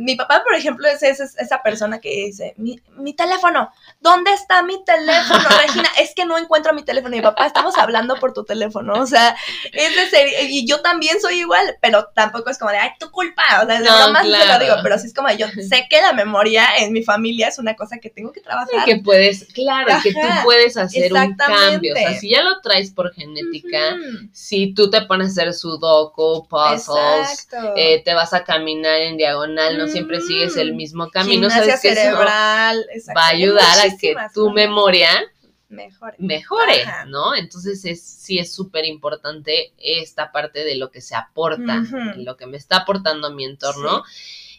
[0.00, 3.70] mi papá, por ejemplo, es, esa persona que dice, mi, mi, teléfono,
[4.00, 5.88] ¿dónde está mi teléfono, Regina?
[5.98, 7.16] Es que no encuentro mi teléfono.
[7.16, 8.92] Mi papá, estamos hablando por tu teléfono.
[8.94, 9.34] O sea,
[9.72, 10.34] es de serio.
[10.42, 13.42] Y yo también soy igual, pero tampoco es como de, ay, tu culpa.
[13.62, 16.12] O sea, de no, broma lo digo, pero sí es como, yo sé que la
[16.12, 20.12] memoria en mi familia es una cosa que tengo que trabajar que puedes, claro, que
[20.12, 21.94] tú puedes hacer un cambio.
[21.94, 23.96] O sea, si ya lo traes por genética,
[24.32, 29.78] si tú te pones a hacer sudoku, puzzles, eh, te vas a caminar en diagonal,
[29.78, 32.84] no siempre sigues el mismo camino, sabes que cerebral,
[33.16, 35.08] va a ayudar a que tu memoria
[35.68, 37.34] mejore, mejore ¿no?
[37.34, 41.82] Entonces es, sí es súper importante esta parte de lo que se aporta,
[42.16, 44.04] lo que me está aportando mi entorno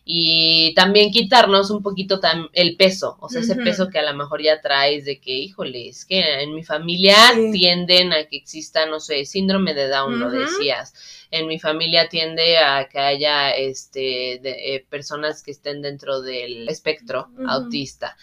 [0.05, 2.19] y también quitarnos un poquito
[2.51, 5.87] el peso, o sea, ese peso que a lo mejor ya traes de que, híjole,
[5.87, 7.15] es que en mi familia
[7.53, 10.93] tienden a que exista, no sé, síndrome de Down, lo decías.
[11.31, 17.29] En mi familia tiende a que haya este, eh, personas que estén dentro del espectro
[17.47, 18.17] autista.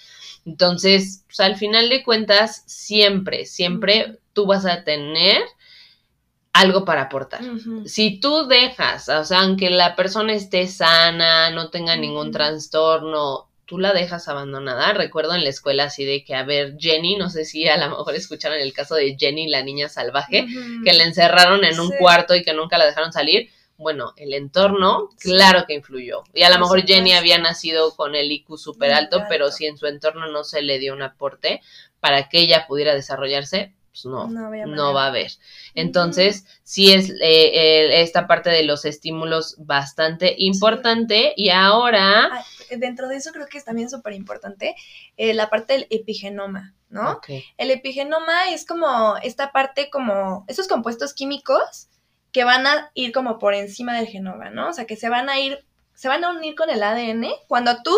[0.44, 5.42] Entonces, pues, al final de cuentas, siempre, siempre tú vas a tener
[6.52, 7.40] algo para aportar.
[7.84, 13.78] Si tú dejas, o sea, aunque la persona esté sana, no tenga ningún trastorno, tú
[13.78, 14.92] la dejas abandonada.
[14.92, 17.88] Recuerdo en la escuela así de que, a ver, Jenny, no sé si a lo
[17.88, 20.46] mejor escucharon el caso de Jenny, la niña salvaje,
[20.84, 23.48] que la encerraron en un cuarto y que nunca la dejaron salir.
[23.76, 26.24] Bueno, el entorno, claro que influyó.
[26.34, 29.78] Y a lo mejor Jenny había nacido con el IQ súper alto, pero si en
[29.78, 31.62] su entorno no se le dio un aporte
[32.00, 35.32] para que ella pudiera desarrollarse, pues no, no, va a haber.
[35.74, 42.30] Entonces, sí es eh, esta parte de los estímulos bastante importante y ahora...
[42.70, 44.76] dentro de eso creo que es también súper importante
[45.16, 47.20] eh, la parte del epigenoma, ¿no?
[47.56, 51.88] El epigenoma es como esta parte como esos compuestos químicos
[52.30, 54.68] que van a ir como por encima del genoma, ¿no?
[54.68, 55.64] O sea, que se van a ir,
[55.94, 57.96] se van a unir con el ADN cuando tú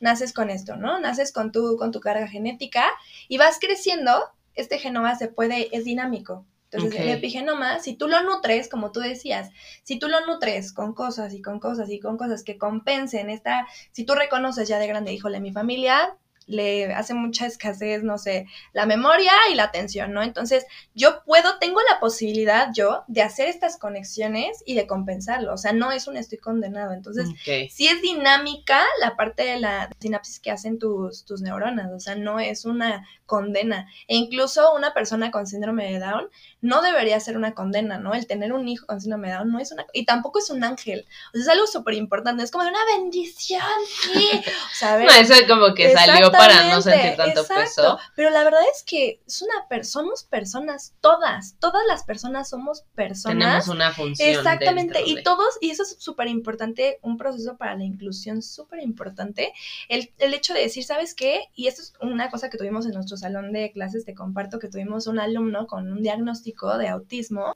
[0.00, 0.98] naces con esto, ¿no?
[0.98, 2.84] Naces con tu, con tu carga genética
[3.28, 6.44] y vas creciendo este genoma se puede, es dinámico.
[6.70, 9.50] Entonces, el epigenoma, si tú lo nutres, como tú decías,
[9.84, 13.66] si tú lo nutres con cosas y con cosas y con cosas que compensen esta,
[13.92, 16.18] si tú reconoces ya de grande, híjole, mi familia
[16.48, 20.22] le hace mucha escasez, no sé, la memoria y la atención, ¿no?
[20.22, 25.58] Entonces, yo puedo, tengo la posibilidad yo de hacer estas conexiones y de compensarlo, o
[25.58, 26.92] sea, no es un estoy condenado.
[26.92, 27.28] Entonces,
[27.70, 32.14] si es dinámica la parte de la sinapsis que hacen tus, tus neuronas, o sea,
[32.14, 33.86] no es una condena.
[34.08, 36.28] E incluso una persona con síndrome de Down
[36.60, 38.14] no debería ser una condena, ¿no?
[38.14, 39.86] El tener un hijo con síndrome de Down no es una...
[39.92, 41.06] Y tampoco es un ángel.
[41.28, 42.42] O sea, es algo súper importante.
[42.42, 44.30] Es como de una bendición, sí.
[44.32, 47.98] O sea, no, eso es como que salió para no sentir tanto peso.
[48.16, 51.56] Pero la verdad es que es una somos personas, todas.
[51.58, 53.66] Todas las personas somos personas.
[53.66, 54.28] Tenemos una función.
[54.30, 55.02] Exactamente.
[55.04, 59.52] Y todos, y eso es súper importante, un proceso para la inclusión súper importante.
[59.88, 61.48] El, el hecho de decir, ¿sabes qué?
[61.54, 64.68] Y esto es una cosa que tuvimos en nuestro salón de clases, te comparto que
[64.68, 67.54] tuvimos un alumno con un diagnóstico de autismo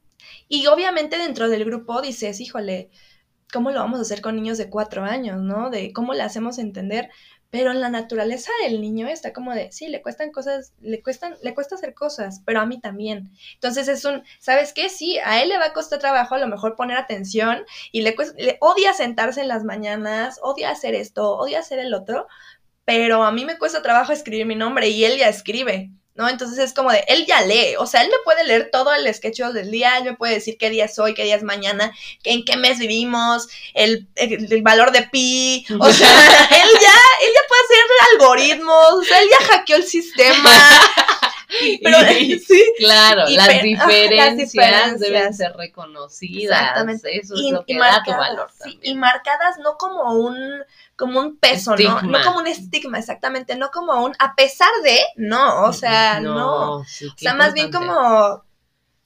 [0.49, 2.91] y obviamente dentro del grupo dices, híjole,
[3.53, 5.71] ¿cómo lo vamos a hacer con niños de cuatro años, no?
[5.71, 7.11] De cómo le hacemos entender,
[7.53, 11.37] pero en la naturaleza del niño está como de, sí, le cuestan cosas, le cuestan,
[11.43, 13.31] le cuesta hacer cosas, pero a mí también.
[13.53, 14.89] Entonces es un, ¿sabes qué?
[14.89, 18.17] Sí, a él le va a costar trabajo a lo mejor poner atención y le,
[18.39, 22.27] le odia sentarse en las mañanas, odia hacer esto, odia hacer el otro,
[22.87, 25.91] pero a mí me cuesta trabajo escribir mi nombre y él ya escribe.
[26.15, 26.29] ¿no?
[26.29, 29.13] Entonces es como de, él ya lee, o sea, él me puede leer todo el
[29.13, 31.93] sketch del día, él me puede decir qué día es hoy, qué día es mañana,
[32.25, 36.09] en qué mes vivimos, el, el, valor de pi, o sea,
[36.51, 37.42] él ya, él ya
[37.75, 40.51] hacer algoritmos, o sea, él ya hackeó el sistema.
[41.83, 46.61] Pero, sí, claro, las, diferencias deben ser reconocidas.
[46.61, 47.19] Exactamente.
[47.19, 48.51] Eso es y, lo que da tu valor.
[48.63, 50.37] Sí, y marcadas no como un
[50.97, 52.03] como un peso, ¿no?
[52.03, 56.77] No como un estigma, exactamente, no como un a pesar de, no, o sea, no.
[56.79, 56.85] o
[57.17, 58.45] sea, más bien como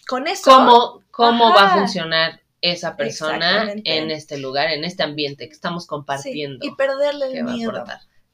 [0.06, 0.50] con eso.
[0.50, 5.86] ¿Cómo, cómo va a funcionar esa persona en este lugar, en este ambiente que estamos
[5.86, 6.64] compartiendo?
[6.64, 7.84] y perderle el miedo.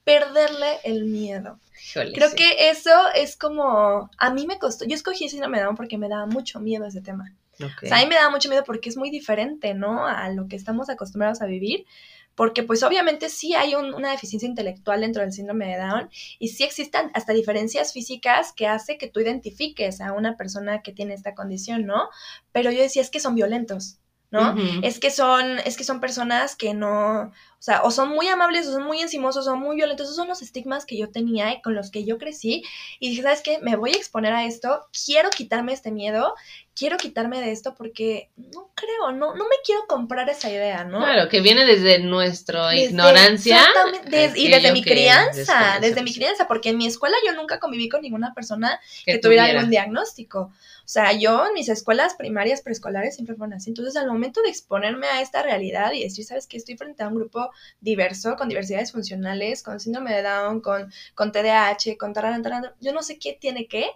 [0.04, 1.58] Perderle el miedo.
[1.92, 5.98] Creo que eso es como, a mí me costó, yo escogí síndrome de Down porque
[5.98, 7.34] me daba mucho miedo ese tema.
[7.60, 10.06] O sea, a mí me daba mucho miedo porque es muy diferente, ¿no?
[10.06, 11.86] A lo que estamos acostumbrados a vivir
[12.34, 16.64] porque pues obviamente sí hay una deficiencia intelectual dentro del síndrome de Down y sí
[16.64, 21.34] existen hasta diferencias físicas que hace que tú identifiques a una persona que tiene esta
[21.34, 22.08] condición, ¿no?
[22.52, 23.98] Pero yo decía, es que son violentos,
[24.32, 24.56] ¿no?
[24.82, 28.66] Es que son, es que son personas que no, o sea, o son muy amables,
[28.66, 30.06] o son muy encimosos, o son muy violentos.
[30.06, 32.64] Esos son los estigmas que yo tenía y con los que yo crecí.
[32.98, 33.58] Y dije, ¿sabes qué?
[33.60, 36.34] Me voy a exponer a esto, quiero quitarme este miedo
[36.74, 40.98] quiero quitarme de esto porque no creo, no, no me quiero comprar esa idea, ¿no?
[40.98, 43.58] Claro, que viene desde nuestra ignorancia.
[43.58, 47.88] Exactamente, y desde mi crianza, desde mi crianza, porque en mi escuela yo nunca conviví
[47.88, 50.52] con ninguna persona que, tuviera algún diagnóstico.
[50.92, 53.70] Sea, yo en mis escuelas primarias, preescolares siempre fueron así.
[53.70, 56.58] Entonces, al momento de exponerme a esta realidad y decir, ¿sabes qué?
[56.58, 57.48] Estoy frente a un grupo
[57.80, 63.02] diverso, con diversidades funcionales, con síndrome de Down, con, con TDAH, con tarantana, yo no
[63.02, 63.86] sé qué tiene qué,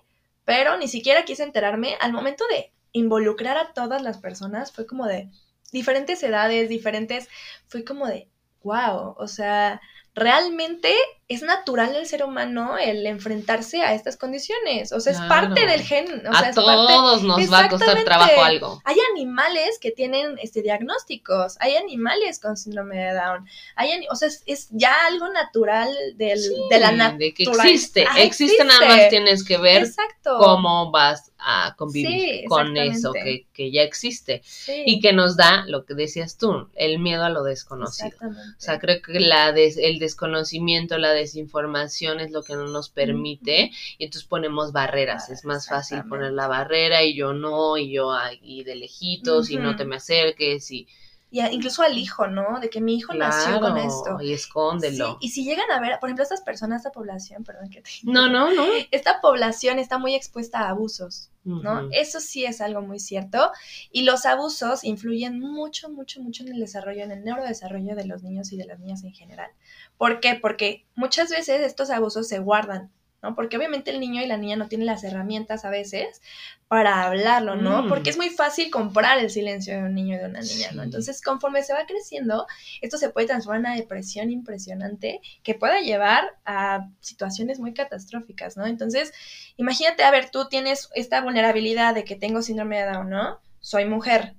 [0.46, 1.98] pero ni siquiera quise enterarme.
[2.00, 5.28] Al momento de involucrar a todas las personas, fue como de
[5.72, 7.28] diferentes edades, diferentes,
[7.66, 8.30] fue como de,
[8.62, 9.82] wow, o sea,
[10.14, 10.94] realmente
[11.28, 14.92] es natural el ser humano el enfrentarse a estas condiciones.
[14.92, 16.24] O sea, es parte del gen.
[16.24, 18.80] O sea, a todos nos va a costar trabajo algo.
[18.84, 24.28] Hay animales que tienen este diagnósticos, hay animales con síndrome de Down, hay, o sea,
[24.46, 27.16] es, ya algo natural del, de la naturaleza.
[27.18, 29.88] De que existe, existe, nada más tienes que ver
[30.22, 34.42] cómo vas a convivir con eso que, que, ya existe
[34.84, 38.16] y que nos da, lo que decías tú, el miedo a lo desconocido.
[38.20, 43.70] O sea, creo que la el desconocimiento, la desinformación es lo que no nos permite
[43.98, 45.30] y entonces ponemos barreras.
[45.30, 49.56] es más fácil poner la barrera y yo no, y yo ahí de lejitos y
[49.56, 50.86] no te me acerques y
[51.28, 52.60] y incluso al hijo, ¿no?
[52.60, 54.18] De que mi hijo nació con esto.
[54.20, 55.18] Y escóndelo.
[55.20, 57.90] y si llegan a ver, por ejemplo, estas personas, esta población, perdón que te...
[58.04, 58.64] No, no, no.
[58.90, 61.88] Esta población está muy expuesta a abusos, ¿no?
[61.90, 63.50] Eso sí es algo muy cierto.
[63.90, 68.22] Y los abusos influyen mucho, mucho, mucho en el desarrollo, en el neurodesarrollo de los
[68.22, 69.50] niños y de las niñas en general.
[69.98, 70.34] ¿Por qué?
[70.34, 72.90] Porque muchas veces estos abusos se guardan
[73.22, 73.34] ¿no?
[73.34, 76.20] Porque obviamente el niño y la niña no tienen las herramientas a veces
[76.68, 77.82] para hablarlo, ¿no?
[77.82, 77.88] Mm.
[77.88, 80.82] Porque es muy fácil comprar el silencio de un niño y de una niña, ¿no?
[80.82, 82.46] Entonces, conforme se va creciendo,
[82.82, 88.56] esto se puede transformar en una depresión impresionante que puede llevar a situaciones muy catastróficas,
[88.56, 88.66] ¿no?
[88.66, 89.12] Entonces,
[89.56, 93.40] imagínate, a ver, tú tienes esta vulnerabilidad de que tengo síndrome de Down, ¿no?
[93.60, 94.34] Soy mujer,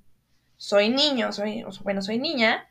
[0.57, 2.67] soy niño, soy, bueno, soy niña,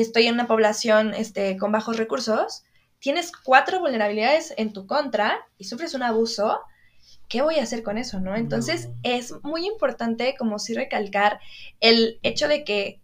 [0.00, 2.64] y estoy en una población este, con bajos recursos,
[3.00, 6.60] tienes cuatro vulnerabilidades en tu contra y sufres un abuso,
[7.28, 8.34] ¿qué voy a hacer con eso, no?
[8.34, 11.38] Entonces es muy importante como si recalcar
[11.80, 12.98] el hecho de que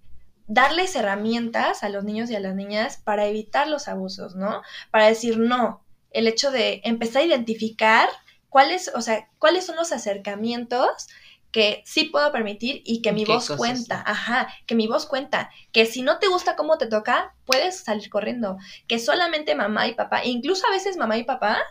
[0.47, 4.63] darles herramientas a los niños y a las niñas para evitar los abusos, ¿no?
[4.91, 8.09] Para decir, no, el hecho de empezar a identificar
[8.49, 11.09] cuáles, o sea, cuáles son los acercamientos
[11.57, 15.87] que sí puedo permitir y que mi voz cuenta, ajá, que mi voz cuenta, que
[15.87, 20.23] si no te gusta cómo te toca, puedes salir corriendo, que solamente mamá y papá,
[20.23, 21.63] incluso a veces mamá y papá,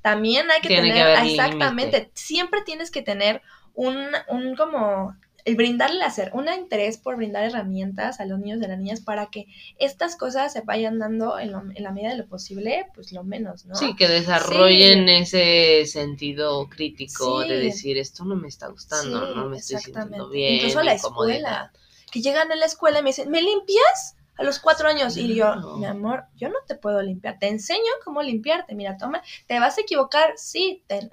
[0.00, 3.42] también hay que tener, exactamente, siempre tienes que tener
[3.74, 5.14] un, un como
[5.46, 9.26] el brindarle hacer un interés por brindar herramientas a los niños y las niñas para
[9.26, 9.46] que
[9.78, 13.76] estas cosas se vayan dando en, la medida de lo posible, pues lo menos, ¿no?
[13.76, 19.58] Sí, que desarrollen ese sentido crítico de decir esto no me está gustando, no me
[19.58, 20.56] estoy sintiendo bien.
[20.56, 21.72] Incluso a la escuela,
[22.10, 24.16] que llegan a la escuela y me dicen, ¿me limpias?
[24.38, 25.16] A los cuatro años.
[25.16, 27.38] Y yo, mi amor, yo no te puedo limpiar.
[27.38, 28.74] Te enseño cómo limpiarte.
[28.74, 30.34] Mira, toma, te vas a equivocar.
[30.36, 31.08] Sí, te,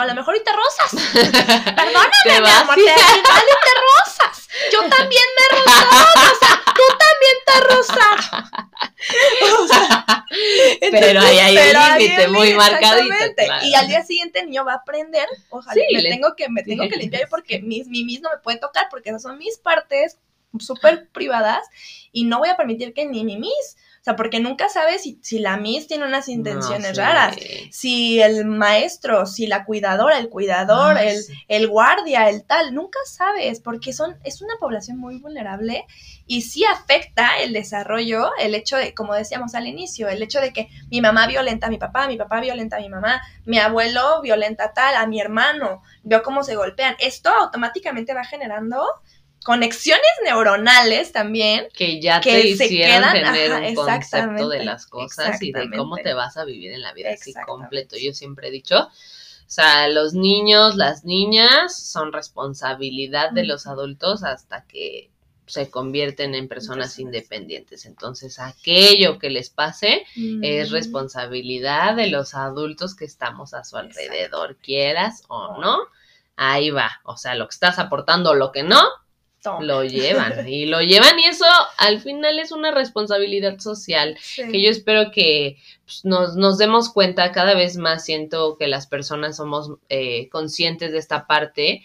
[0.00, 0.90] a lo mejor y te rosas.
[1.12, 4.48] Perdóname, mi amor, te, igual y te rosas.
[4.72, 5.64] Yo también me he o
[6.38, 8.16] sea, tú también te has rosado.
[10.90, 13.14] pero ahí hay un límite muy marcadito.
[13.62, 16.88] Y al día siguiente el niño va a aprender, ojalá, me, tengo que, me tengo
[16.88, 20.18] que limpiar porque mis mimis no me pueden tocar porque esas son mis partes
[20.58, 21.66] súper privadas
[22.12, 25.38] y no voy a permitir que ni mimis o sea, porque nunca sabes si, si
[25.38, 27.36] la Miss tiene unas intenciones raras,
[27.70, 33.60] si el maestro, si la cuidadora, el cuidador, el, el, guardia, el tal, nunca sabes,
[33.60, 35.86] porque son, es una población muy vulnerable
[36.26, 40.52] y sí afecta el desarrollo, el hecho de, como decíamos al inicio, el hecho de
[40.52, 44.20] que mi mamá violenta a mi papá, mi papá violenta a mi mamá, mi abuelo
[44.20, 46.96] violenta tal, a mi hermano, veo cómo se golpean.
[46.98, 48.84] Esto automáticamente va generando
[49.42, 55.70] conexiones neuronales también que ya te hicieron tener un concepto de las cosas y de
[55.70, 57.96] cómo te vas a vivir en la vida así completo.
[57.96, 58.90] Yo siempre he dicho, o
[59.46, 65.10] sea, los niños, las niñas son responsabilidad de los adultos hasta que
[65.46, 67.84] se convierten en personas independientes.
[67.84, 70.06] Entonces, aquello que les pase
[70.40, 75.80] es responsabilidad de los adultos que estamos a su alrededor, quieras o no.
[76.36, 77.00] Ahí va.
[77.04, 78.80] O sea, lo que estás aportando, lo que no,
[79.60, 81.44] lo llevan y lo llevan y eso
[81.78, 87.32] al final es una responsabilidad social que yo espero que pues, nos, nos, demos cuenta
[87.32, 91.82] cada vez más, siento que las personas somos eh, conscientes de esta parte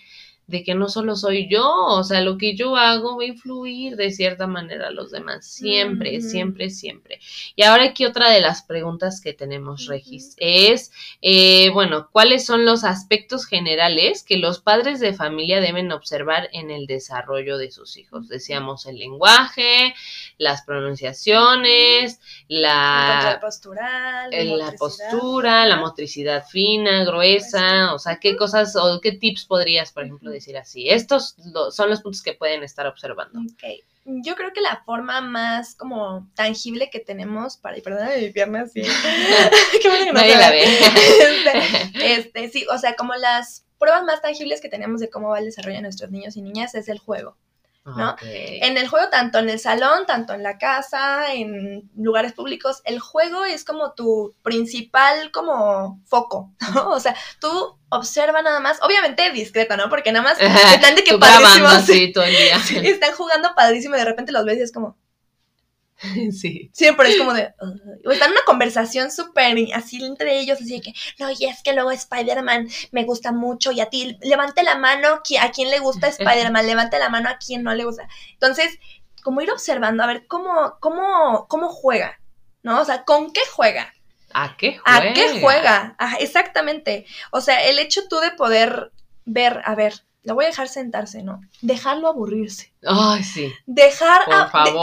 [0.48, 3.98] de que no solo soy yo, o sea, lo que yo hago va a influir
[3.98, 7.20] de cierta manera a los demás, siempre, siempre, siempre.
[7.58, 12.64] Y ahora aquí otra de las preguntas que tenemos, Regis, es, eh, bueno, ¿cuáles son
[12.64, 17.98] los aspectos generales que los padres de familia deben observar en el desarrollo de sus
[17.98, 18.30] hijos?
[18.30, 19.94] Decíamos el lenguaje,
[20.38, 29.02] las pronunciaciones, la, postural, la postura, la motricidad fina, gruesa, o sea, qué cosas o
[29.02, 30.90] qué tips podrías, por ejemplo, decir así.
[30.90, 31.36] Estos
[31.72, 33.40] son los puntos que pueden estar observando.
[33.40, 33.64] Ok.
[34.24, 38.62] Yo creo que la forma más como tangible que tenemos para, y perdóname mi pierna
[38.62, 38.82] así.
[39.82, 40.64] Qué bueno que no Nadie la ve.
[40.64, 45.40] Este, este, sí, o sea, como las pruebas más tangibles que tenemos de cómo va
[45.40, 47.36] el desarrollo de nuestros niños y niñas es el juego.
[47.96, 48.16] ¿No?
[48.22, 53.00] En el juego, tanto en el salón, tanto en la casa, en lugares públicos, el
[53.00, 56.90] juego es como tu principal como foco, ¿no?
[56.90, 59.90] O sea, tú observa nada más, obviamente discreto, ¿no?
[59.90, 60.38] Porque nada más
[60.74, 62.12] están de que padrísimo.
[62.14, 62.58] todo el día.
[62.90, 64.98] están jugando padrísimo y de repente los ves y es como,
[66.32, 66.70] Sí.
[66.74, 67.54] Siempre es como de.
[68.06, 71.62] o están en una conversación súper así entre ellos, así de que, no, y es
[71.64, 75.80] que luego Spider-Man me gusta mucho y a ti, levante la mano a quien le
[75.80, 78.08] gusta Spider-Man, levante la mano a quien no le gusta.
[78.34, 78.80] Entonces,
[79.24, 82.20] como ir observando, a ver cómo, cómo, cómo juega,
[82.64, 82.82] ¿no?
[82.82, 83.94] O sea, ¿con qué juega?
[84.34, 85.10] ¿A qué juega?
[85.10, 85.98] ¿A qué juega?
[86.20, 87.06] exactamente.
[87.32, 88.92] O sea, el hecho tú de poder
[89.26, 89.94] ver, a ver,
[90.28, 91.40] lo voy a dejar sentarse, ¿no?
[91.62, 92.74] Dejarlo aburrirse.
[92.86, 93.54] Ay, sí.
[93.66, 94.24] Dejar,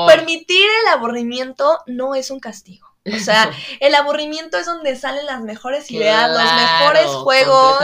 [0.09, 2.89] permitir el aburrimiento no es un castigo.
[3.05, 7.79] O sea, el aburrimiento es donde salen las mejores ideas, los mejores juegos.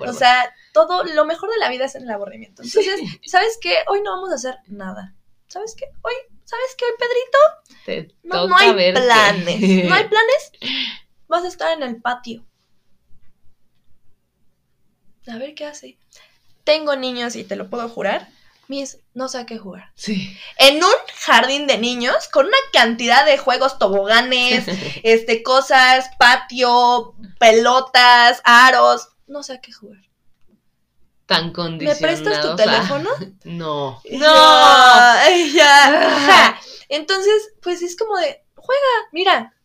[0.00, 2.62] O sea, todo lo mejor de la vida es en el aburrimiento.
[2.62, 3.78] Entonces, ¿sabes qué?
[3.88, 5.14] Hoy no vamos a hacer nada.
[5.46, 5.86] ¿Sabes qué?
[6.02, 6.12] Hoy,
[6.44, 6.92] ¿sabes qué hoy,
[7.88, 8.12] Pedrito?
[8.24, 9.86] no, no hay planes.
[9.88, 10.52] ¿No hay planes?
[11.28, 12.44] Vas a estar en el patio.
[15.28, 15.98] A ver qué hace
[16.66, 18.28] tengo niños y te lo puedo jurar,
[18.68, 19.92] mis, no sé a qué jugar.
[19.94, 20.36] Sí.
[20.58, 20.92] En un
[21.24, 24.64] jardín de niños, con una cantidad de juegos, toboganes,
[25.04, 30.02] este, cosas, patio, pelotas, aros, no sé a qué jugar.
[31.26, 32.00] Tan condicionado.
[32.00, 33.10] ¿Me prestas tu teléfono?
[33.44, 34.02] no.
[34.10, 34.26] No.
[35.54, 36.60] ya.
[36.88, 39.55] Entonces, pues es como de, juega, mira,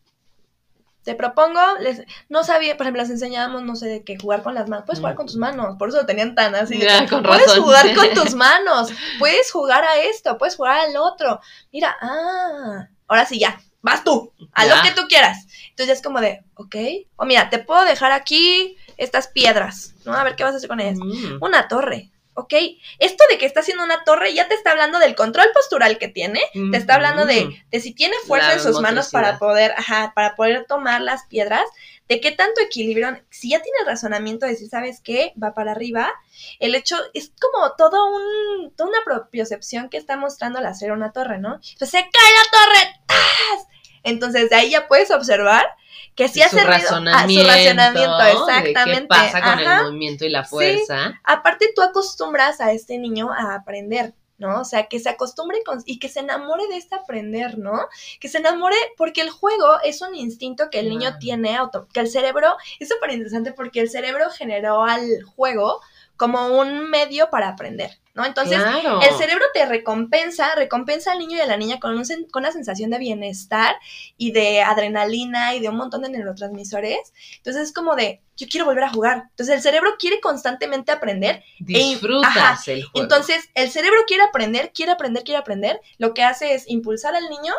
[1.04, 4.54] te propongo, les, no sabía, por ejemplo, les enseñábamos, no sé, de qué jugar con
[4.54, 4.86] las manos.
[4.86, 6.78] Puedes jugar con tus manos, por eso lo tenían tan así.
[7.08, 11.40] puedes jugar con tus manos, puedes jugar a esto, puedes jugar al otro.
[11.72, 15.46] Mira, ah, ahora sí ya, vas tú, a lo que tú quieras.
[15.70, 16.76] Entonces es como de, ok,
[17.16, 20.12] o mira, te puedo dejar aquí estas piedras, ¿no?
[20.12, 20.98] A ver qué vas a hacer con ellas.
[20.98, 21.42] Mm.
[21.42, 22.11] Una torre.
[22.34, 22.54] ¿Ok?
[22.98, 26.08] Esto de que está haciendo una torre ya te está hablando del control postural que
[26.08, 30.12] tiene, te está hablando de, de si tiene fuerza en sus manos para poder, ajá,
[30.14, 31.64] para poder tomar las piedras,
[32.08, 35.32] de qué tanto equilibrio, si ya tiene razonamiento de decir, ¿sabes qué?
[35.42, 36.12] Va para arriba,
[36.58, 41.12] el hecho es como todo un, toda una propiocepción que está mostrando al hacer una
[41.12, 41.54] torre, ¿no?
[41.54, 43.66] Entonces se cae la torre, ¡tas!
[44.02, 45.66] Entonces de ahí ya puedes observar
[46.14, 49.00] que sí hace razonamiento, su razonamiento, exactamente.
[49.00, 51.20] ¿Qué pasa con el movimiento y la fuerza?
[51.24, 54.14] Aparte tú acostumbras a este niño a aprender.
[54.38, 54.60] ¿no?
[54.60, 57.86] O sea, que se acostumbre y que se enamore de este aprender, ¿no?
[58.18, 62.00] Que se enamore porque el juego es un instinto que el niño tiene, auto que
[62.00, 65.80] el cerebro, es súper interesante porque el cerebro generó al juego
[66.16, 68.01] como un medio para aprender.
[68.14, 68.24] ¿No?
[68.26, 72.52] Entonces, el cerebro te recompensa, recompensa al niño y a la niña con, con una
[72.52, 73.76] sensación de bienestar
[74.16, 77.12] y de adrenalina y de un montón de neurotransmisores.
[77.38, 79.24] Entonces, es como de, yo quiero volver a jugar.
[79.30, 81.42] Entonces, el cerebro quiere constantemente aprender.
[81.58, 83.02] E Disfrutas el juego.
[83.02, 85.80] Entonces, el cerebro quiere aprender, quiere aprender, quiere aprender.
[85.98, 87.54] Lo que hace es impulsar al niño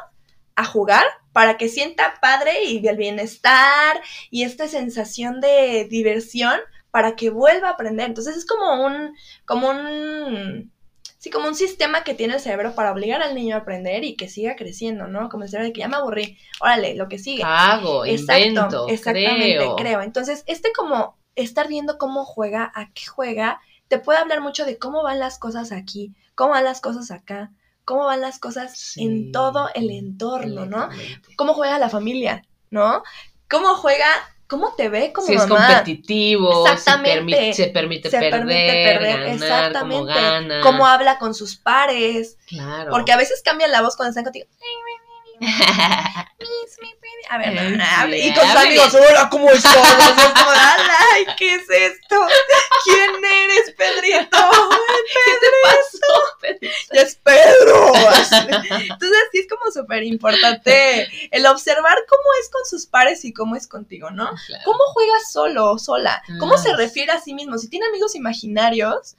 [0.55, 3.99] a jugar para que sienta padre y del bienestar
[4.29, 6.59] y esta sensación de diversión
[6.93, 8.05] para que vuelva a aprender.
[8.05, 9.15] Entonces es como un,
[9.45, 10.71] como un,
[11.17, 14.15] sí, como un sistema que tiene el cerebro para obligar al niño a aprender y
[14.15, 15.27] que siga creciendo, ¿no?
[15.27, 17.41] Como el cerebro de que ya me aburrí, órale, lo que sigue.
[17.43, 20.01] Hago, Exacto, exactamente, creo.
[20.01, 24.77] Entonces, este como estar viendo cómo juega, a qué juega, te puede hablar mucho de
[24.77, 27.49] cómo van las cosas aquí, cómo van las cosas acá,
[27.85, 30.89] cómo van las cosas en todo el entorno, ¿no?
[31.37, 33.01] Cómo juega la familia, ¿no?
[33.49, 34.05] Cómo juega
[34.53, 37.53] cómo te ve como si es competitivo, exactamente.
[37.55, 39.95] Se, permite, se perder, permite perder, ganar, exactamente.
[39.95, 40.61] Cómo, gana.
[40.61, 42.37] cómo habla con sus pares.
[42.45, 42.91] Claro.
[42.91, 44.45] Porque a veces cambian la voz cuando están contigo.
[47.29, 49.73] A ver, no, y con amigos, hola, ¿cómo estás?
[49.75, 52.27] ay, ¿qué es esto?
[52.83, 54.37] ¿Quién eres, Pedrito?
[55.25, 56.75] ¿Qué te pasó, Pedrito?
[56.91, 57.93] Es Pedro.
[57.95, 63.55] Entonces, sí es como súper importante el observar cómo es con sus pares y cómo
[63.55, 64.29] es contigo, ¿no?
[64.65, 66.21] ¿Cómo juega solo o sola?
[66.39, 67.57] ¿Cómo se refiere a sí mismo?
[67.57, 69.15] Si tiene amigos imaginarios,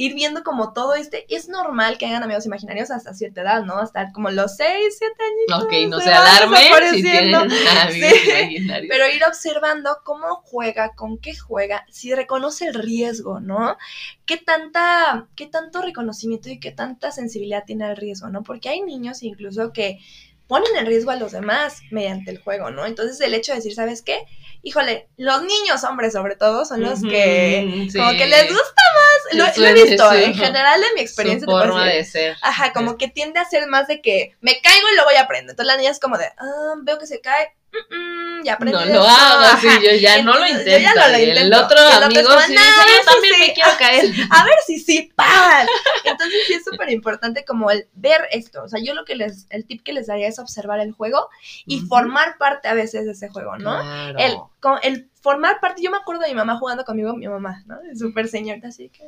[0.00, 3.78] ir viendo como todo este, es normal que hagan amigos imaginarios hasta cierta edad, ¿no?
[3.78, 5.64] Hasta como los 6, 7 años.
[5.64, 6.56] Ok, no se, alarme
[6.92, 8.88] si tienen amigos imaginarios.
[8.88, 13.76] Pero ir observando cómo juega, con qué juega, si reconoce el riesgo, ¿no?
[14.24, 18.44] ¿Qué tanta, qué tanto reconocimiento y qué tanta sensibilidad tiene al riesgo, ¿no?
[18.44, 19.98] Porque hay niños incluso que
[20.46, 22.86] ponen en riesgo a los demás mediante el juego, ¿no?
[22.86, 24.18] Entonces el hecho de decir, ¿sabes qué?
[24.62, 29.44] híjole, los niños hombres sobre todo son los que como que les gusta más, lo,
[29.44, 31.46] he visto, en general en mi experiencia.
[31.46, 32.36] Su forma de ser.
[32.42, 35.22] Ajá, como que tiende a ser más de que me caigo y lo voy a
[35.22, 35.50] aprender.
[35.50, 38.78] Entonces la niña es como de, ah, veo que se cae, mm, ya aprendí.
[38.78, 40.70] No lo hago, sí, yo ya no lo intento.
[40.70, 41.40] Yo ya no lo intento.
[41.40, 44.04] El otro amigo sí dice, yo también me quiero caer.
[44.30, 45.66] A ver si sí, ¡pam!
[46.04, 48.62] Entonces sí es súper importante como el ver esto.
[48.62, 51.28] O sea, yo lo que les, el tip que les daría es observar el juego
[51.66, 53.80] y formar parte a veces de ese juego, ¿no?
[53.80, 54.18] Claro.
[54.18, 54.38] El,
[54.82, 57.76] el formar parte, yo me acuerdo de mi mamá jugando conmigo, mi mamá, ¿no?
[57.94, 59.04] Súper señorita, así que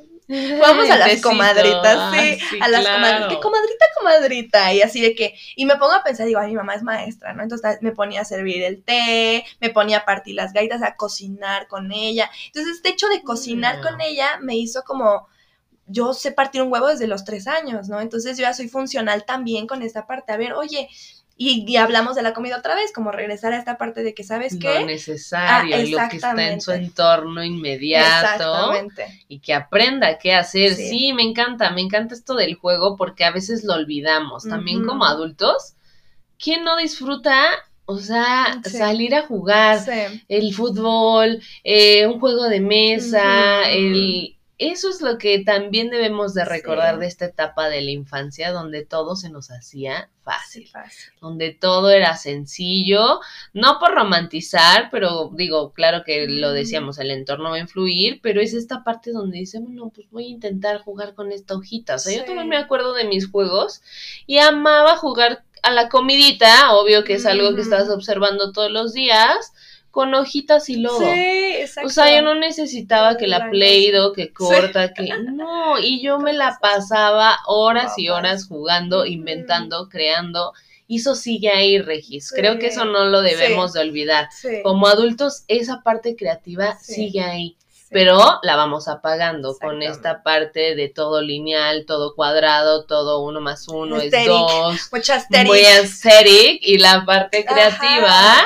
[0.60, 4.74] vamos a las comadritas, sí, a las comadritas, ¿qué comadrita, comadrita?
[4.74, 7.32] Y así de que, y me pongo a pensar, digo, ay, mi mamá es maestra,
[7.32, 7.42] ¿no?
[7.42, 11.68] Entonces me ponía a servir el té, me ponía a partir las gaitas, a cocinar
[11.68, 12.30] con ella.
[12.48, 15.26] Entonces este hecho de cocinar con ella me hizo como
[15.86, 17.98] yo sé partir un huevo desde los tres años, ¿no?
[18.02, 20.32] Entonces yo ya soy funcional también con esta parte.
[20.32, 20.90] A ver, oye,
[21.42, 24.58] y, hablamos de la comida otra vez, como regresar a esta parte de que, ¿sabes
[24.60, 24.80] qué?
[24.80, 28.74] Lo necesario, ah, lo que está en su entorno inmediato.
[29.26, 30.74] Y que aprenda qué hacer.
[30.74, 31.14] Sí.
[31.14, 34.44] me encanta, me encanta esto del juego porque a veces lo olvidamos.
[34.44, 35.76] También como adultos,
[36.38, 37.46] ¿quién no disfruta
[37.86, 39.80] o sea, salir a jugar,
[40.28, 46.44] el fútbol, eh, un juego de mesa, el eso es lo que también debemos de
[46.44, 50.70] recordar de esta etapa de la infancia, donde todo se nos hacía fácil,
[51.22, 53.20] donde todo era sencillo,
[53.54, 58.42] no por romantizar, pero digo, claro que lo decíamos, el entorno va a influir, pero
[58.42, 61.94] es esta parte donde dice, bueno, pues voy a intentar jugar con esta hojita.
[61.94, 63.80] O sea, yo también me acuerdo de mis juegos
[64.26, 68.92] y amaba jugar a la comidita, obvio que es algo que estás observando todos los
[68.92, 69.54] días,
[69.90, 71.00] con hojitas y lodo.
[71.00, 71.88] Sí, exacto.
[71.88, 76.32] O sea, yo no necesitaba que la Play-Doh, que corta, que no, y yo me
[76.32, 80.52] la pasaba horas y horas jugando, inventando, creando.
[80.86, 82.32] Y eso sigue ahí, Regis.
[82.32, 84.28] Creo que eso no lo debemos de olvidar.
[84.64, 87.56] Como adultos, esa parte creativa sigue ahí.
[87.92, 93.66] Pero la vamos apagando con esta parte de todo lineal, todo cuadrado, todo uno más
[93.66, 94.88] uno es dos.
[94.92, 96.60] Mucha Muy aesthetic.
[96.62, 98.44] Y la parte creativa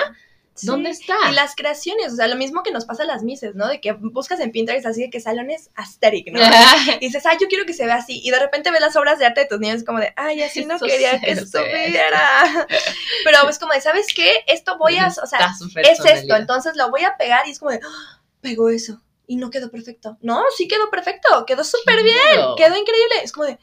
[0.62, 1.16] ¿Dónde está?
[1.30, 3.66] Y las creaciones, o sea, lo mismo que nos pasa a las mises, ¿no?
[3.66, 6.40] De que buscas en Pinterest así de que salones aesthetic, ¿no?
[7.00, 8.20] y dices, ay, yo quiero que se vea así.
[8.22, 10.64] Y de repente ves las obras de arte de tus niños como de, ay, así
[10.64, 12.66] no quería que estuviera.
[13.24, 14.44] Pero es como de, ¿sabes qué?
[14.46, 17.72] Esto voy a, o sea, es esto, entonces lo voy a pegar y es como
[17.72, 18.20] de, ¡Ah!
[18.40, 19.00] pego eso.
[19.26, 20.18] Y no quedó perfecto.
[20.20, 23.14] No, sí quedó perfecto, quedó súper bien, quedó increíble.
[23.22, 23.58] Es como de,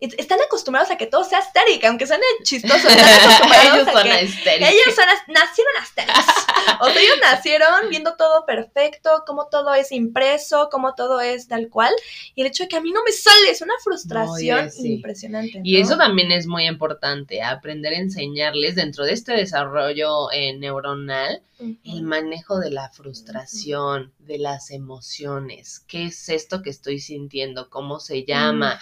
[0.00, 2.88] están acostumbrados a que todo sea estérica, aunque suene chistoso.
[2.88, 6.24] Están acostumbrados ellos a son que ellos son, nacieron astéricos.
[6.80, 11.68] o sea, ellos nacieron viendo todo perfecto, cómo todo es impreso, cómo todo es tal
[11.68, 11.94] cual.
[12.34, 15.60] Y el hecho de que a mí no me sale es una frustración impresionante.
[15.64, 21.40] Y eso también es muy importante, aprender a enseñarles dentro de este desarrollo eh, neuronal
[21.58, 25.84] el manejo de la frustración, de las emociones.
[25.86, 27.70] ¿Qué es esto que estoy sintiendo?
[27.70, 28.78] ¿Cómo se llama?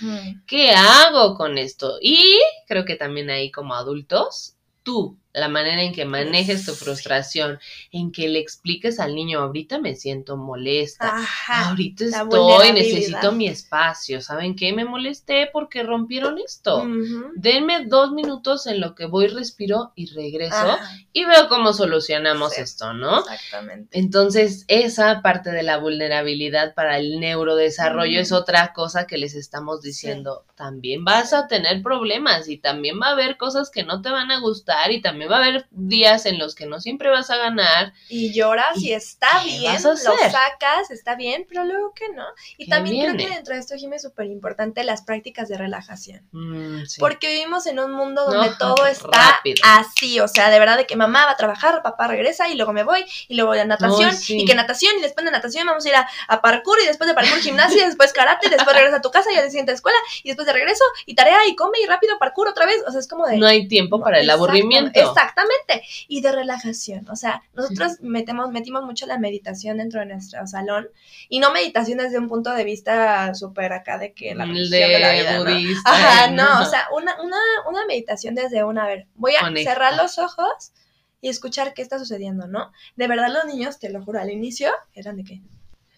[0.46, 1.98] ¿Qué hago con esto?
[2.00, 7.58] Y creo que también ahí como adultos, tú la manera en que manejes tu frustración,
[7.90, 14.20] en que le expliques al niño, ahorita me siento molesta, ahorita estoy, necesito mi espacio,
[14.20, 14.72] ¿saben qué?
[14.72, 16.86] Me molesté porque rompieron esto.
[17.34, 20.78] Denme dos minutos en lo que voy, respiro y regreso
[21.12, 23.18] y veo cómo solucionamos esto, ¿no?
[23.18, 23.98] Exactamente.
[23.98, 29.82] Entonces, esa parte de la vulnerabilidad para el neurodesarrollo es otra cosa que les estamos
[29.82, 30.44] diciendo.
[30.54, 34.30] También vas a tener problemas y también va a haber cosas que no te van
[34.30, 37.36] a gustar y también va a haber días en los que no siempre vas a
[37.36, 37.92] ganar.
[38.08, 42.24] Y lloras y, está bien, lo sacas, está bien, pero luego que no.
[42.58, 46.26] Y también creo que dentro de esto, Jimmy, es súper importante las prácticas de relajación.
[46.32, 50.86] Mm, Porque vivimos en un mundo donde todo está así, o sea, de verdad de
[50.86, 53.64] que mamá va a trabajar, papá regresa y luego me voy y luego voy a
[53.64, 57.08] natación y que natación y después de natación vamos a ir a, parkour y después
[57.08, 59.72] de parkour gimnasia y después karate y después regresa a tu casa y al siguiente
[59.72, 62.90] escuela y después de regreso y tarea y come y rápido parkour otra vez, o
[62.90, 63.38] sea, es como de...
[63.38, 65.13] No hay tiempo para el aburrimiento.
[65.16, 65.82] Exactamente.
[66.08, 67.08] Y de relajación.
[67.10, 70.88] O sea, nosotros metemos, metimos mucho la meditación dentro de nuestro salón.
[71.28, 74.98] Y no meditación desde un punto de vista súper acá de que la religión de,
[74.98, 75.90] la vida, budista.
[75.90, 75.96] ¿no?
[75.96, 77.36] Ajá, no, o sea, una, una,
[77.68, 80.72] una meditación desde una, a ver, voy a cerrar los ojos
[81.20, 82.70] y escuchar qué está sucediendo, ¿no?
[82.96, 85.40] De verdad los niños, te lo juro, al inicio eran de qué?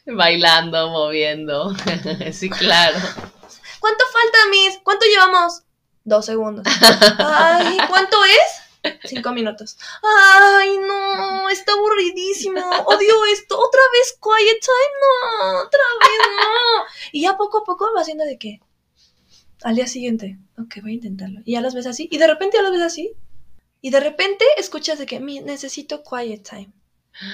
[0.06, 1.74] Bailando, moviendo.
[2.32, 2.96] sí, claro.
[3.80, 4.78] ¿Cuánto falta, Miss?
[4.84, 5.62] ¿Cuánto llevamos?
[6.04, 6.64] Dos segundos.
[7.18, 8.65] Ay, ¿cuánto es?
[9.04, 9.78] Cinco minutos.
[10.02, 12.60] Ay, no, está aburridísimo.
[12.86, 13.58] Odio esto.
[13.58, 14.94] Otra vez quiet time.
[15.00, 16.84] No, otra vez no.
[17.12, 18.60] Y ya poco a poco va haciendo de qué.
[19.62, 20.38] Al día siguiente.
[20.58, 21.40] Ok, voy a intentarlo.
[21.44, 22.08] Y ya los ves así.
[22.10, 23.12] Y de repente ya los ves así.
[23.80, 26.72] Y de repente escuchas de que necesito quiet time.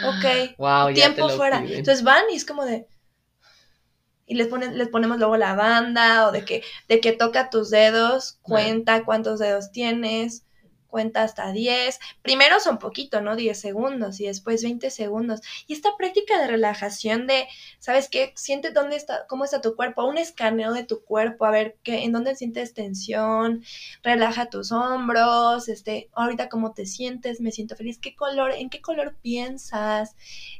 [0.04, 0.56] Ok.
[0.58, 1.58] Wow, tiempo fuera.
[1.58, 2.86] Entonces van y es como de
[4.32, 7.70] y les, ponen, les ponemos luego la banda o de que, de que toca tus
[7.70, 10.44] dedos, cuenta cuántos dedos tienes,
[10.92, 11.98] cuenta hasta 10.
[12.20, 13.34] Primero son poquito, ¿no?
[13.34, 15.40] 10 segundos y después 20 segundos.
[15.66, 18.32] Y esta práctica de relajación de, ¿sabes qué?
[18.36, 22.04] Siente dónde está, cómo está tu cuerpo, un escaneo de tu cuerpo, a ver qué,
[22.04, 23.64] en dónde sientes tensión,
[24.02, 28.82] relaja tus hombros, este, ahorita cómo te sientes, me siento feliz, qué color, en qué
[28.82, 30.14] color piensas,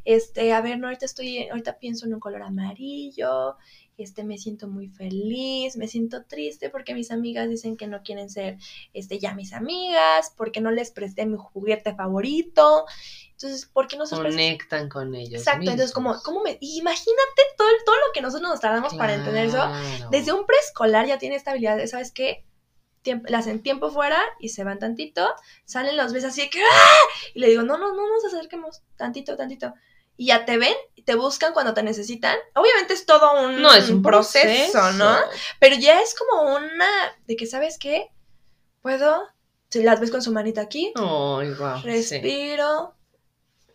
[0.06, 3.56] este, a ver, no, ahorita estoy, ahorita pienso en un color amarillo,
[3.98, 8.30] este, me siento muy feliz, me siento triste porque mis amigas dicen que no quieren
[8.30, 8.58] ser,
[8.92, 12.86] este, ya mis amigas, porque no les presté mi juguete favorito.
[13.32, 15.40] Entonces, ¿por qué no se conectan con ellos?
[15.40, 19.46] Exacto, entonces como, ¿cómo me imagínate todo, todo lo que nosotros nos tardamos para entender
[19.46, 19.70] eso?
[20.10, 22.44] Desde un preescolar ya tiene esta habilidad de, ¿sabes qué?
[23.26, 25.28] la hacen tiempo fuera y se van tantito,
[25.64, 26.98] salen los ves así que ¡ah!
[27.34, 29.74] y le digo, no, no, no nos acerquemos, tantito, tantito
[30.22, 32.38] y ya te ven, te buscan cuando te necesitan.
[32.54, 35.16] Obviamente es todo un, no, es un proceso, ¿no?
[35.58, 36.86] Pero ya es como una
[37.26, 38.08] de que, ¿sabes qué?
[38.82, 39.26] Puedo,
[39.68, 40.92] si las ves con su manita aquí,
[41.82, 42.94] respiro,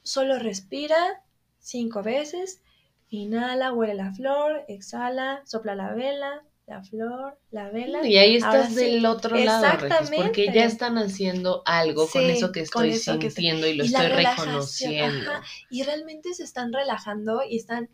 [0.03, 1.21] solo respira
[1.59, 2.61] cinco veces,
[3.09, 8.05] inhala, huele la flor, exhala, sopla la vela, la flor, la vela.
[8.05, 12.93] Y ahí estás del otro lado, porque ya están haciendo algo con eso que estoy
[12.93, 15.31] sintiendo y lo estoy reconociendo.
[15.71, 17.89] y realmente se están relajando y están,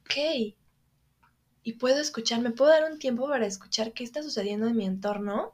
[0.00, 0.54] ok,
[1.64, 4.86] y puedo escuchar, me puedo dar un tiempo para escuchar qué está sucediendo en mi
[4.86, 5.52] entorno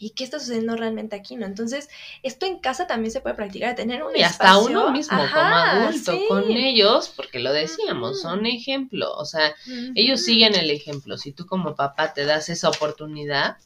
[0.00, 1.36] ¿y qué está sucediendo realmente aquí?
[1.36, 1.44] ¿no?
[1.44, 1.88] Entonces,
[2.22, 6.18] esto en casa también se puede practicar, tener un y hasta uno mismo como adulto
[6.26, 9.54] con ellos, porque lo decíamos, son ejemplo, o sea,
[9.94, 11.18] ellos siguen el ejemplo.
[11.18, 13.58] Si tú como papá te das esa oportunidad,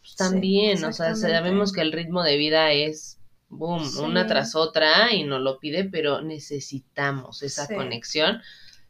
[0.00, 3.18] pues también, o sea, sabemos que el ritmo de vida es
[3.48, 8.42] boom, una tras otra y nos lo pide, pero necesitamos esa conexión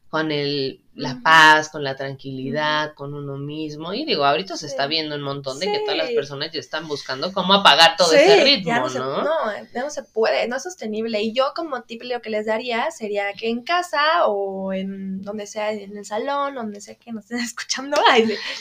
[0.08, 3.94] con el la paz, con la tranquilidad, con uno mismo.
[3.94, 6.88] Y digo, ahorita se está viendo un montón de que todas las personas ya están
[6.88, 9.22] buscando cómo apagar todo ese ritmo, no, ¿no?
[9.22, 9.34] no,
[9.74, 11.22] no se puede, no es sostenible.
[11.22, 15.46] Y yo como tip lo que les daría sería que en casa o en donde
[15.46, 17.96] sea, en el salón, donde sea que nos estén escuchando,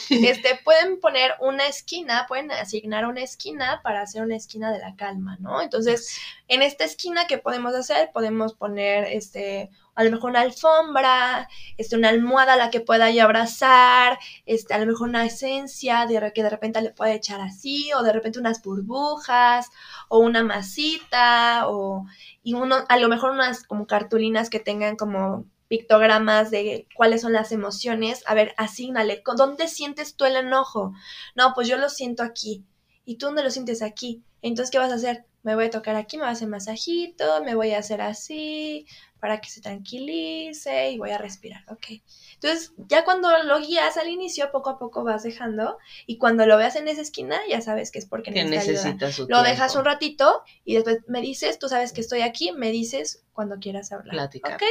[0.10, 4.96] este, pueden poner una esquina, pueden asignar una esquina para hacer una esquina de la
[4.96, 5.60] calma, ¿no?
[5.60, 8.12] Entonces, en esta esquina, ¿qué podemos hacer?
[8.14, 13.10] Podemos poner, este, a lo mejor una alfombra, este, una almohada a la que pueda
[13.10, 17.42] yo abrazar, este, a lo mejor una esencia de que de repente le pueda echar
[17.42, 19.70] así, o de repente unas burbujas,
[20.08, 22.06] o una masita, o
[22.44, 27.34] y uno, a lo mejor unas como cartulinas que tengan como pictogramas de cuáles son
[27.34, 28.24] las emociones.
[28.28, 30.94] A ver, asignale, ¿dónde sientes tú el enojo?
[31.36, 32.64] No, pues yo lo siento aquí.
[33.04, 34.24] ¿Y tú dónde lo sientes aquí?
[34.42, 35.26] Entonces, ¿qué vas a hacer?
[35.44, 38.86] Me voy a tocar aquí, me voy a hacer masajito, me voy a hacer así,
[39.20, 42.02] para que se tranquilice y voy a respirar, ok.
[42.36, 46.58] Entonces, ya cuando lo guías al inicio, poco a poco vas dejando y cuando lo
[46.58, 50.76] veas en esa esquina, ya sabes que es porque necesitas Lo dejas un ratito y
[50.76, 54.14] después me dices, tú sabes que estoy aquí, me dices cuando quieras hablar.
[54.14, 54.56] Platicar.
[54.56, 54.64] ¿Ok?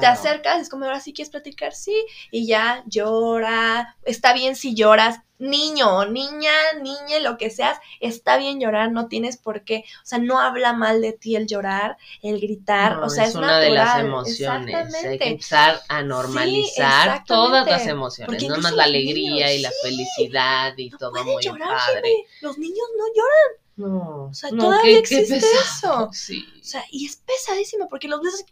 [0.00, 1.94] te acercas, es como ahora sí quieres platicar, sí,
[2.30, 8.60] y ya llora, está bien si lloras, niño, niña, niña, lo que seas, está bien
[8.60, 12.40] llorar, no tienes por qué, o sea, no habla mal de ti el llorar, el
[12.40, 17.86] gritar, o sea, es, una de las emociones, hay que empezar a normalizar todas las
[17.86, 22.26] emociones, no más la alegría y la felicidad y todo muy padre.
[22.40, 23.66] Los niños no lloran.
[23.76, 26.08] No, o sea, todavía existe eso.
[26.10, 26.46] Sí.
[26.62, 28.46] O sea, y es pesadísimo porque los ves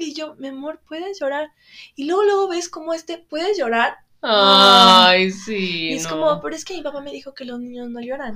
[0.00, 1.50] y yo, mi amor, puedes llorar.
[1.94, 5.90] Y luego, luego ves cómo este, puedes llorar, Ay, sí.
[5.90, 8.34] Y es como, pero es que mi papá me dijo que los niños no lloran.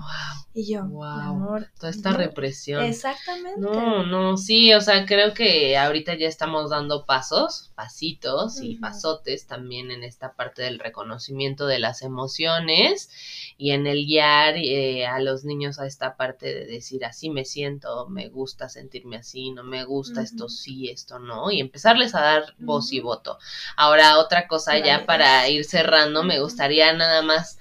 [0.55, 1.05] Y yo, wow.
[1.05, 1.69] amor.
[1.79, 2.85] Toda esta represión.
[2.85, 3.61] Exactamente.
[3.61, 9.47] No, no, sí, o sea, creo que ahorita ya estamos dando pasos, pasitos y pasotes
[9.47, 13.11] también en esta parte del reconocimiento de las emociones
[13.59, 17.45] y en el guiar eh, a los niños a esta parte de decir así me
[17.45, 22.21] siento, me gusta sentirme así, no me gusta esto sí, esto no, y empezarles a
[22.21, 23.39] dar voz y voto.
[23.77, 27.59] Ahora, otra cosa ya para ir cerrando, me gustaría nada más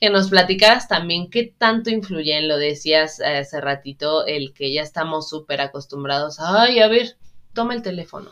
[0.00, 4.82] que nos platicaras también qué tanto influye en lo decías hace ratito, el que ya
[4.82, 7.16] estamos súper acostumbrados, ay, a ver,
[7.54, 8.30] toma el teléfono.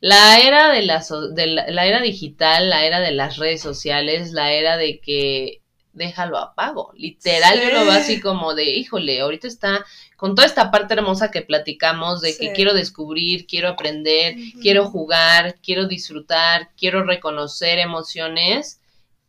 [0.00, 4.52] La era de la, de la, era digital, la era de las redes sociales, la
[4.52, 5.62] era de que
[5.92, 6.92] déjalo apago.
[6.96, 9.84] Literal, yo lo veo así como de, híjole, ahorita está
[10.22, 15.56] con toda esta parte hermosa que platicamos de que quiero descubrir, quiero aprender, quiero jugar,
[15.60, 18.80] quiero disfrutar, quiero reconocer emociones.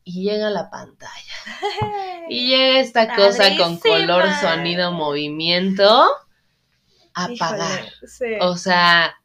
[0.03, 1.33] Y llega la pantalla.
[2.29, 6.05] y llega esta cosa con color, sonido, movimiento.
[7.15, 7.91] Apagar.
[8.41, 9.15] O sea,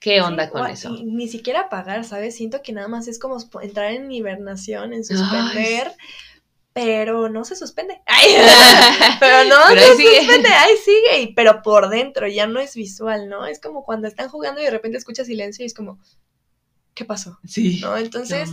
[0.00, 0.96] ¿Qué onda con eso?
[1.04, 2.34] Ni siquiera apagar, ¿sabes?
[2.34, 5.92] Siento que nada más es como entrar en hibernación, en suspender
[6.72, 8.00] pero no se suspende.
[9.20, 13.46] pero no se suspende, ahí sigue, pero por dentro ya no es visual, ¿no?
[13.46, 15.98] Es como cuando están jugando y de repente escucha silencio y es como,
[16.94, 17.38] ¿qué pasó?
[17.46, 17.80] Sí.
[17.80, 17.96] ¿No?
[17.96, 18.50] Entonces,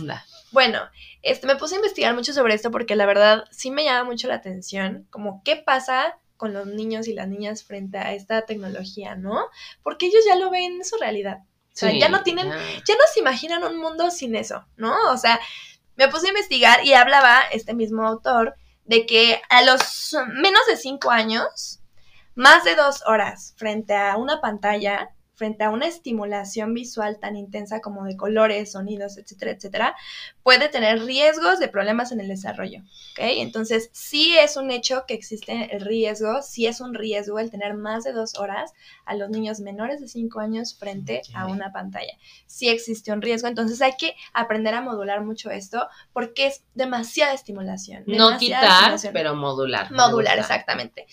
[0.52, 0.80] bueno,
[1.22, 4.28] este, me puse a investigar mucho sobre esto porque la verdad sí me llama mucho
[4.28, 9.16] la atención, como qué pasa con los niños y las niñas frente a esta tecnología,
[9.16, 9.46] ¿no?
[9.82, 11.38] Porque ellos ya lo ven en su realidad.
[11.76, 14.94] O sea, ya no tienen, ya no se imaginan un mundo sin eso, ¿no?
[15.12, 15.38] O sea,
[15.96, 20.76] me puse a investigar y hablaba este mismo autor de que a los menos de
[20.76, 21.80] cinco años,
[22.34, 27.80] más de dos horas frente a una pantalla frente a una estimulación visual tan intensa
[27.80, 29.96] como de colores, sonidos, etcétera, etcétera,
[30.42, 32.80] puede tener riesgos de problemas en el desarrollo.
[32.80, 33.18] ¿ok?
[33.18, 37.74] Entonces, sí es un hecho que existe el riesgo, sí es un riesgo el tener
[37.74, 38.72] más de dos horas
[39.04, 42.14] a los niños menores de cinco años frente a una pantalla.
[42.46, 47.34] Sí existe un riesgo, entonces hay que aprender a modular mucho esto porque es demasiada
[47.34, 48.04] estimulación.
[48.06, 49.92] no quitar, pero modular.
[49.92, 51.06] Modular, exactamente.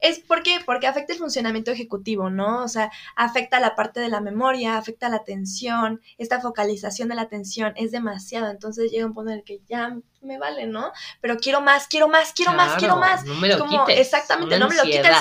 [0.00, 2.62] Es porque, porque afecta el funcionamiento ejecutivo, ¿no?
[2.62, 7.22] O sea, afecta la parte de la memoria, afecta la atención, esta focalización de la
[7.22, 8.50] atención es demasiado.
[8.50, 10.92] Entonces llega un punto en el que ya me vale, ¿no?
[11.20, 13.24] Pero quiero más, quiero más, quiero más, quiero más.
[13.24, 15.16] No me lo Como, Exactamente, no me lo quites.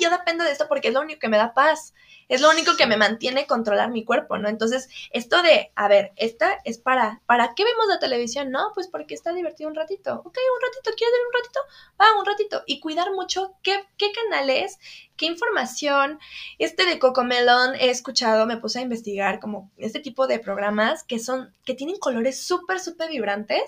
[0.00, 1.94] Yo dependo de esto porque es lo único que me da paz.
[2.28, 4.48] Es lo único que me mantiene controlar mi cuerpo, ¿no?
[4.48, 8.50] Entonces, esto de, a ver, esta es para, ¿para qué vemos la televisión?
[8.50, 10.22] No, pues porque está divertido un ratito.
[10.24, 11.60] Ok, un ratito, ¿quieres ver un ratito?
[12.00, 12.62] Va, un ratito.
[12.66, 14.78] Y cuidar mucho qué, qué canales
[15.16, 16.18] ¿Qué información?
[16.58, 21.18] Este de Cocomelon he escuchado, me puse a investigar como este tipo de programas que
[21.18, 23.62] son, que tienen colores súper, súper vibrantes,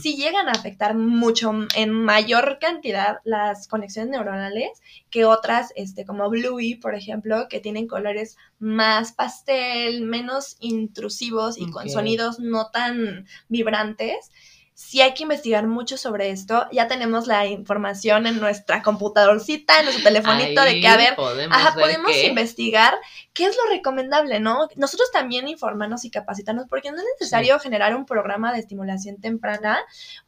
[0.00, 6.30] si llegan a afectar mucho, en mayor cantidad, las conexiones neuronales que otras, este, como
[6.30, 13.26] Bluey, por ejemplo, que tienen colores más pastel, menos intrusivos y con sonidos no tan
[13.48, 14.30] vibrantes
[14.74, 16.66] sí hay que investigar mucho sobre esto.
[16.72, 21.56] Ya tenemos la información en nuestra computadorcita, en nuestro telefonito, de que, a ver, podemos,
[21.56, 22.94] ajá, podemos investigar
[23.32, 24.68] qué es lo recomendable, ¿no?
[24.76, 29.78] Nosotros también informarnos y capacitarnos, porque no es necesario generar un programa de estimulación temprana,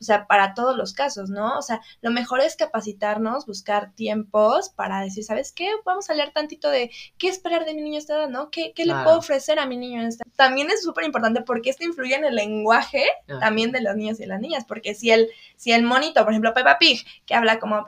[0.00, 1.58] o sea, para todos los casos, ¿no?
[1.58, 5.68] O sea, lo mejor es capacitarnos, buscar tiempos para decir, ¿sabes qué?
[5.84, 8.50] Vamos a leer tantito de qué esperar de mi niño a esta edad, ¿no?
[8.50, 11.70] ¿Qué, qué le puedo ofrecer a mi niño en esta También es súper importante porque
[11.70, 13.04] esto influye en el lenguaje
[13.40, 16.54] también de los niños y las niñas, porque si el, si el monito, por ejemplo,
[16.54, 17.84] Peppa Pig, que habla como,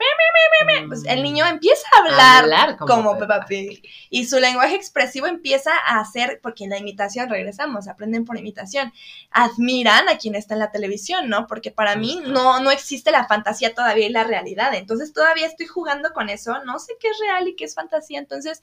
[0.87, 3.81] pues el niño empieza a hablar, como, Peppa Pig.
[4.09, 8.93] Y su lenguaje expresivo empieza a hacer, porque en la imitación, regresamos, aprenden por imitación,
[9.31, 11.47] admiran a quien está en la televisión, ¿no?
[11.47, 14.73] Porque para mí no, no existe la fantasía todavía y la realidad.
[14.73, 18.19] Entonces todavía estoy jugando con eso, no sé qué es real y qué es fantasía.
[18.19, 18.61] Entonces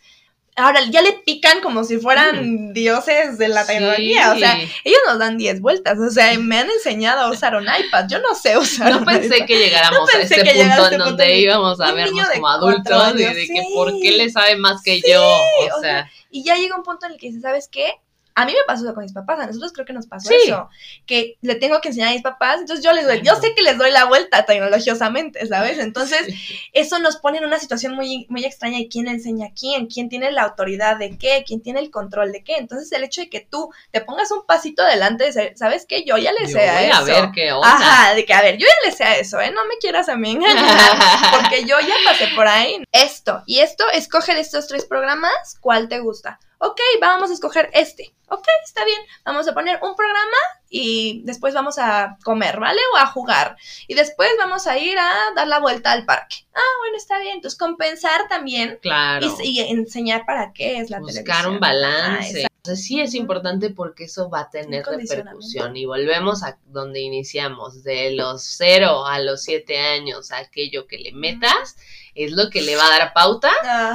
[0.56, 4.32] ahora ya le pican como si fueran dioses de la tecnología.
[4.32, 5.98] O sea, ellos nos dan 10 vueltas.
[5.98, 8.06] O sea, me han enseñado a usar un iPad.
[8.08, 11.92] Yo no sé usar No pensé que llegáramos a este punto en donde íbamos a
[11.92, 15.22] vernos como adultos y de que por qué le sabe más que yo.
[15.76, 18.00] O, sea, y ya llega un punto en el que dices, ¿sabes qué?
[18.38, 20.68] A mí me pasó eso con mis papás, a nosotros creo que nos pasó eso,
[21.06, 23.62] que le tengo que enseñar a mis papás, entonces yo les doy, yo sé que
[23.62, 25.78] les doy la vuelta tecnologiosamente, ¿sabes?
[25.86, 26.26] Entonces,
[26.74, 30.10] eso nos pone en una situación muy, muy extraña y quién enseña a quién, quién
[30.10, 32.56] tiene la autoridad de qué, quién tiene el control de qué.
[32.56, 36.04] Entonces, el hecho de que tú te pongas un pasito adelante, ¿sabes qué?
[36.04, 36.94] Yo ya le sé a eso.
[36.94, 37.68] a ver qué onda.
[37.68, 39.50] Ajá, de que, a ver, yo ya le sé a eso, ¿eh?
[39.50, 40.60] No me quieras a mí engañar,
[41.40, 42.82] porque yo ya pasé por ahí.
[42.92, 46.38] Esto, y esto, escoge de estos tres programas, ¿cuál te gusta?
[46.58, 48.14] Ok, vamos a escoger este.
[48.28, 48.98] Ok, está bien.
[49.24, 50.36] Vamos a poner un programa
[50.68, 52.80] y después vamos a comer, ¿vale?
[52.92, 53.56] O a jugar.
[53.86, 56.36] Y después vamos a ir a dar la vuelta al parque.
[56.52, 57.36] Ah, bueno, está bien.
[57.36, 58.78] Entonces, compensar también.
[58.82, 59.26] Claro.
[59.42, 61.24] Y, enseñar para qué es la Buscar televisión.
[61.24, 62.44] Buscar un balance.
[62.44, 65.76] Ah, Entonces, sí es importante porque eso va a tener repercusión.
[65.76, 71.12] Y volvemos a donde iniciamos, de los 0 a los 7 años, aquello que le
[71.12, 71.76] metas
[72.16, 73.52] es lo que le va a dar pauta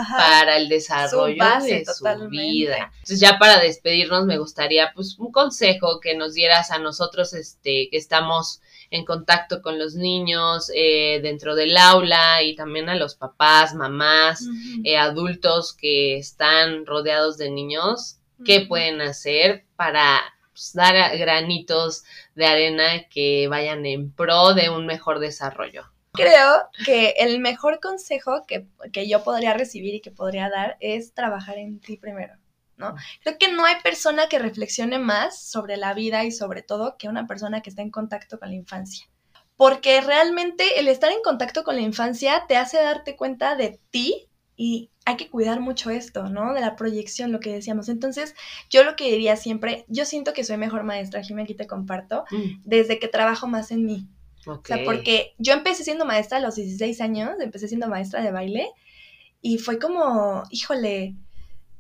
[0.08, 2.92] para el desarrollo de su vida.
[2.94, 7.90] Entonces ya para despedirnos me gustaría pues un consejo que nos dieras a nosotros este
[7.90, 8.62] que estamos
[8.92, 14.46] en contacto con los niños eh, dentro del aula y también a los papás, mamás,
[14.84, 20.22] eh, adultos que están rodeados de niños, qué pueden hacer para
[20.52, 22.04] pues, dar granitos
[22.36, 25.86] de arena que vayan en pro de un mejor desarrollo.
[26.14, 28.68] Creo que el mejor consejo que,
[29.08, 32.36] yo podría recibir y que podría dar es trabajar en ti primero.
[32.76, 32.96] ¿no?
[33.24, 37.08] Creo que no hay persona que reflexione más sobre la vida y sobre todo que
[37.08, 39.08] una persona que está en contacto con la infancia.
[39.56, 44.28] Porque realmente el estar en contacto con la infancia te hace darte cuenta de ti
[44.62, 46.54] y hay que cuidar mucho esto, ¿no?
[46.54, 47.90] De la proyección, lo que decíamos.
[47.90, 48.36] Entonces,
[48.70, 52.26] yo lo que diría siempre, yo siento que soy mejor maestra, Jimmy, aquí te comparto,
[52.30, 52.62] mm.
[52.64, 54.08] desde que trabajo más en mí.
[54.46, 58.32] O sea, porque yo empecé siendo maestra a los 16 años, empecé siendo maestra de
[58.32, 58.70] baile
[59.42, 61.16] y fue como, híjole,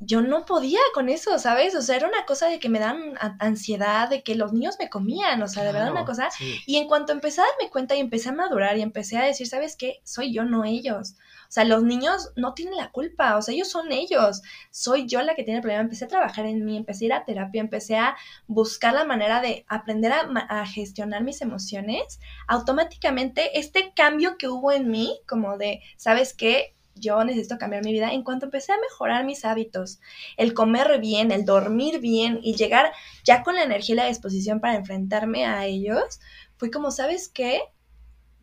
[0.03, 1.75] yo no podía con eso, ¿sabes?
[1.75, 4.89] O sea, era una cosa de que me dan ansiedad, de que los niños me
[4.89, 6.29] comían, o sea, de verdad una cosa.
[6.65, 9.47] Y en cuanto empecé a darme cuenta y empecé a madurar y empecé a decir,
[9.47, 10.01] ¿sabes qué?
[10.03, 11.13] Soy yo, no ellos.
[11.51, 14.41] O sea, los niños no tienen la culpa, o sea, ellos son ellos.
[14.71, 15.83] Soy yo la que tiene el problema.
[15.83, 18.15] Empecé a trabajar en mí, empecé a ir a terapia, empecé a
[18.47, 22.19] buscar la manera de aprender a, gestionar mis emociones.
[22.47, 26.75] Automáticamente, este cambio que hubo en mí, como de, ¿sabes qué?
[26.95, 29.99] Yo necesito cambiar mi vida, en cuanto empecé a mejorar mis hábitos,
[30.37, 32.91] el comer bien, el dormir bien y llegar
[33.23, 36.19] ya con la energía y la disposición para enfrentarme a ellos,
[36.57, 37.61] fue como, ¿sabes qué?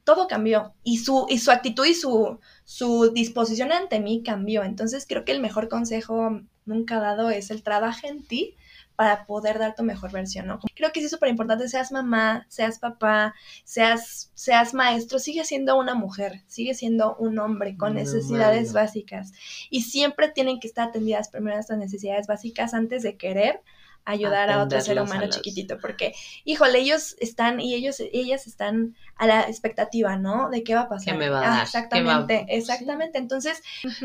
[0.08, 4.62] todo cambió y su, y su actitud y su, su disposición ante mí cambió.
[4.62, 8.56] Entonces creo que el mejor consejo nunca dado es el trabajo en ti
[8.98, 10.58] para poder dar tu mejor versión, ¿no?
[10.74, 13.32] Creo que sí es súper importante, seas mamá, seas papá,
[13.62, 19.32] seas, seas maestro, sigue siendo una mujer, sigue siendo un hombre con necesidades básicas
[19.70, 23.62] y siempre tienen que estar atendidas primero estas necesidades básicas antes de querer
[24.08, 29.26] ayudar a otro ser humano chiquitito, porque, híjole, ellos están y ellos, ellas están a
[29.26, 30.48] la expectativa, ¿no?
[30.48, 31.12] De qué va a pasar.
[31.12, 31.62] ¿Qué me va a dar?
[31.64, 33.18] exactamente, exactamente.
[33.18, 33.62] Entonces,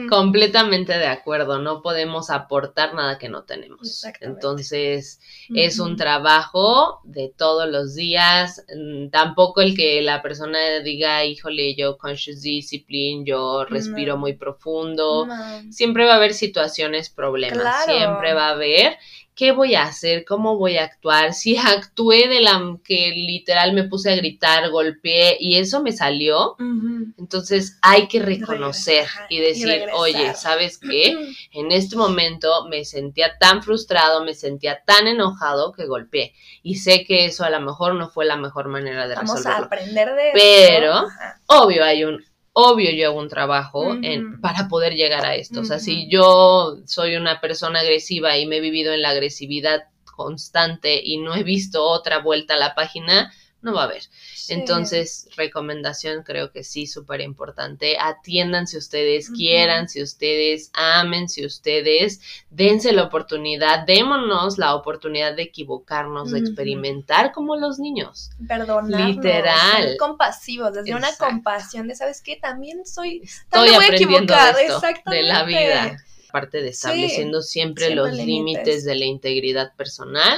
[0.10, 4.04] completamente de acuerdo, no podemos aportar nada que no tenemos.
[4.20, 5.21] Entonces,
[5.55, 11.75] es un trabajo de todos los días, mm, tampoco el que la persona diga, híjole,
[11.75, 15.28] yo conscious discipline, yo respiro muy profundo.
[15.70, 18.97] Siempre va a haber situaciones, problemas, siempre va a haber
[19.36, 20.26] ¿qué voy a hacer?
[20.26, 21.34] ¿Cómo voy a actuar?
[21.43, 26.55] Si actué de la que literal me puse a gritar, golpeé y eso me salió,
[27.18, 31.18] entonces hay que reconocer y decir, oye, ¿sabes qué?
[31.51, 37.04] En este momento me sentía tan frustrado, me sentía tan enojado que golpeé y sé
[37.05, 40.32] que eso a lo mejor no fue la mejor manera de Vamos a aprender de
[40.34, 41.05] Pero,
[41.47, 42.24] obvio, hay un
[42.54, 45.62] obvio yo hago un trabajo en, para poder llegar a esto.
[45.62, 49.84] O sea, si yo soy una persona agresiva y me he vivido en la agresividad
[50.05, 54.03] constante y no he visto otra vuelta a la página, no va a haber.
[54.49, 57.97] Entonces, recomendación creo que sí, súper importante.
[57.99, 62.19] Atiendan si ustedes quieran, si ustedes amen, si ustedes
[62.49, 68.29] dense la oportunidad, démonos la oportunidad de equivocarnos, de experimentar como los niños.
[68.47, 69.09] Perdonar.
[69.09, 69.83] Literal.
[69.83, 72.35] Ser compasivos, desde una compasión de, ¿sabes qué?
[72.35, 73.21] También soy...
[73.23, 75.97] Estoy aprendiendo de, esto, de la vida.
[76.31, 80.37] Parte de estableciendo siempre, los límites de la integridad personal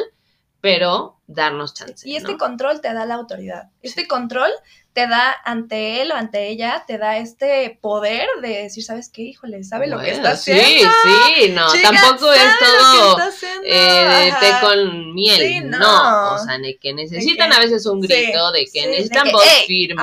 [0.65, 2.09] pero darnos chance.
[2.09, 3.69] Y este control te da la autoridad.
[3.83, 4.49] Este control
[4.95, 9.23] te da ante él o ante ella, te da este poder de decir, ¿sabes qué?
[9.23, 10.63] Híjole, ¿sabe lo que está haciendo?
[10.63, 10.87] Sí,
[11.35, 13.19] sí, no, tampoco es todo
[13.65, 16.35] eh, de té con miel, no.
[16.35, 20.01] o sea, de que necesitan a veces un grito, de que necesitan voz firme,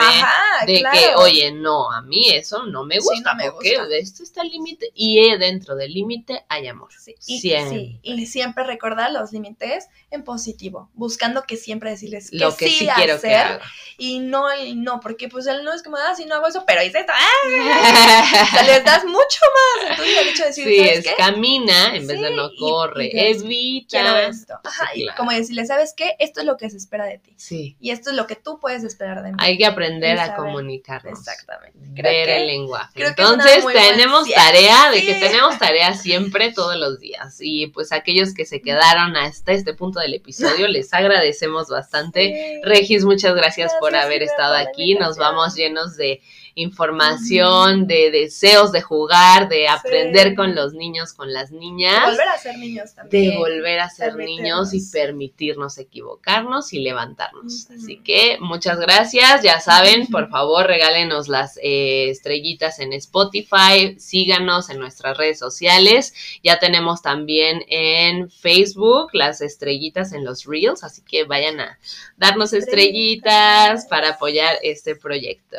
[0.67, 4.51] de que, oye, no, a mí eso no me gusta, no porque esto está el
[4.51, 6.91] límite, y dentro del límite hay amor,
[7.27, 7.99] y, siempre.
[8.03, 12.87] y siempre recordar los límites en positivo, buscando que siempre decirles que lo que sí,
[12.95, 13.59] quiero hacer,
[13.97, 14.51] y no
[14.83, 17.13] no, porque pues él no es como, ah, si no hago eso, pero hice esto,
[17.15, 18.63] ¡ah!
[18.67, 19.91] les das mucho más.
[19.91, 24.27] Entonces el hecho de decir, sí, es camina en vez de no corre, evita.
[24.29, 24.55] esto.
[24.65, 26.17] Ajá, y como decirle, ¿sabes qué?
[26.19, 27.35] Esto es lo que se espera de ti.
[27.37, 27.77] Sí.
[27.81, 29.37] Y esto es lo que tú puedes esperar de mí.
[29.41, 31.19] Hay que aprender a comunicarnos.
[31.19, 32.03] Exactamente.
[32.03, 32.91] Ver el lenguaje.
[32.95, 37.39] Entonces tenemos tarea de que tenemos tarea siempre, todos los días.
[37.41, 42.61] Y pues aquellos que se quedaron hasta este punto del episodio, les agradecemos bastante.
[42.65, 46.21] Regis, muchas gracias por haber estado aquí aquí nos vamos llenos de
[46.55, 52.05] información, de deseos de jugar, de aprender con los niños, con las niñas.
[52.05, 53.31] De volver a ser niños también.
[53.31, 57.71] De volver a ser niños y permitirnos equivocarnos y levantarnos.
[57.71, 59.43] Así que muchas gracias.
[59.43, 66.15] Ya saben, por favor, regálenos las eh, estrellitas en Spotify, síganos en nuestras redes sociales.
[66.43, 71.79] Ya tenemos también en Facebook las estrellitas en los Reels, así que vayan a
[72.17, 75.59] darnos estrellitas para apoyar este proyecto.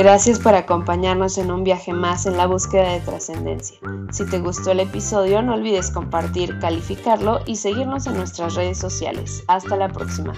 [0.00, 3.78] Gracias por acompañarnos en un viaje más en la búsqueda de trascendencia.
[4.10, 9.44] Si te gustó el episodio, no olvides compartir, calificarlo y seguirnos en nuestras redes sociales.
[9.46, 10.32] Hasta la próxima.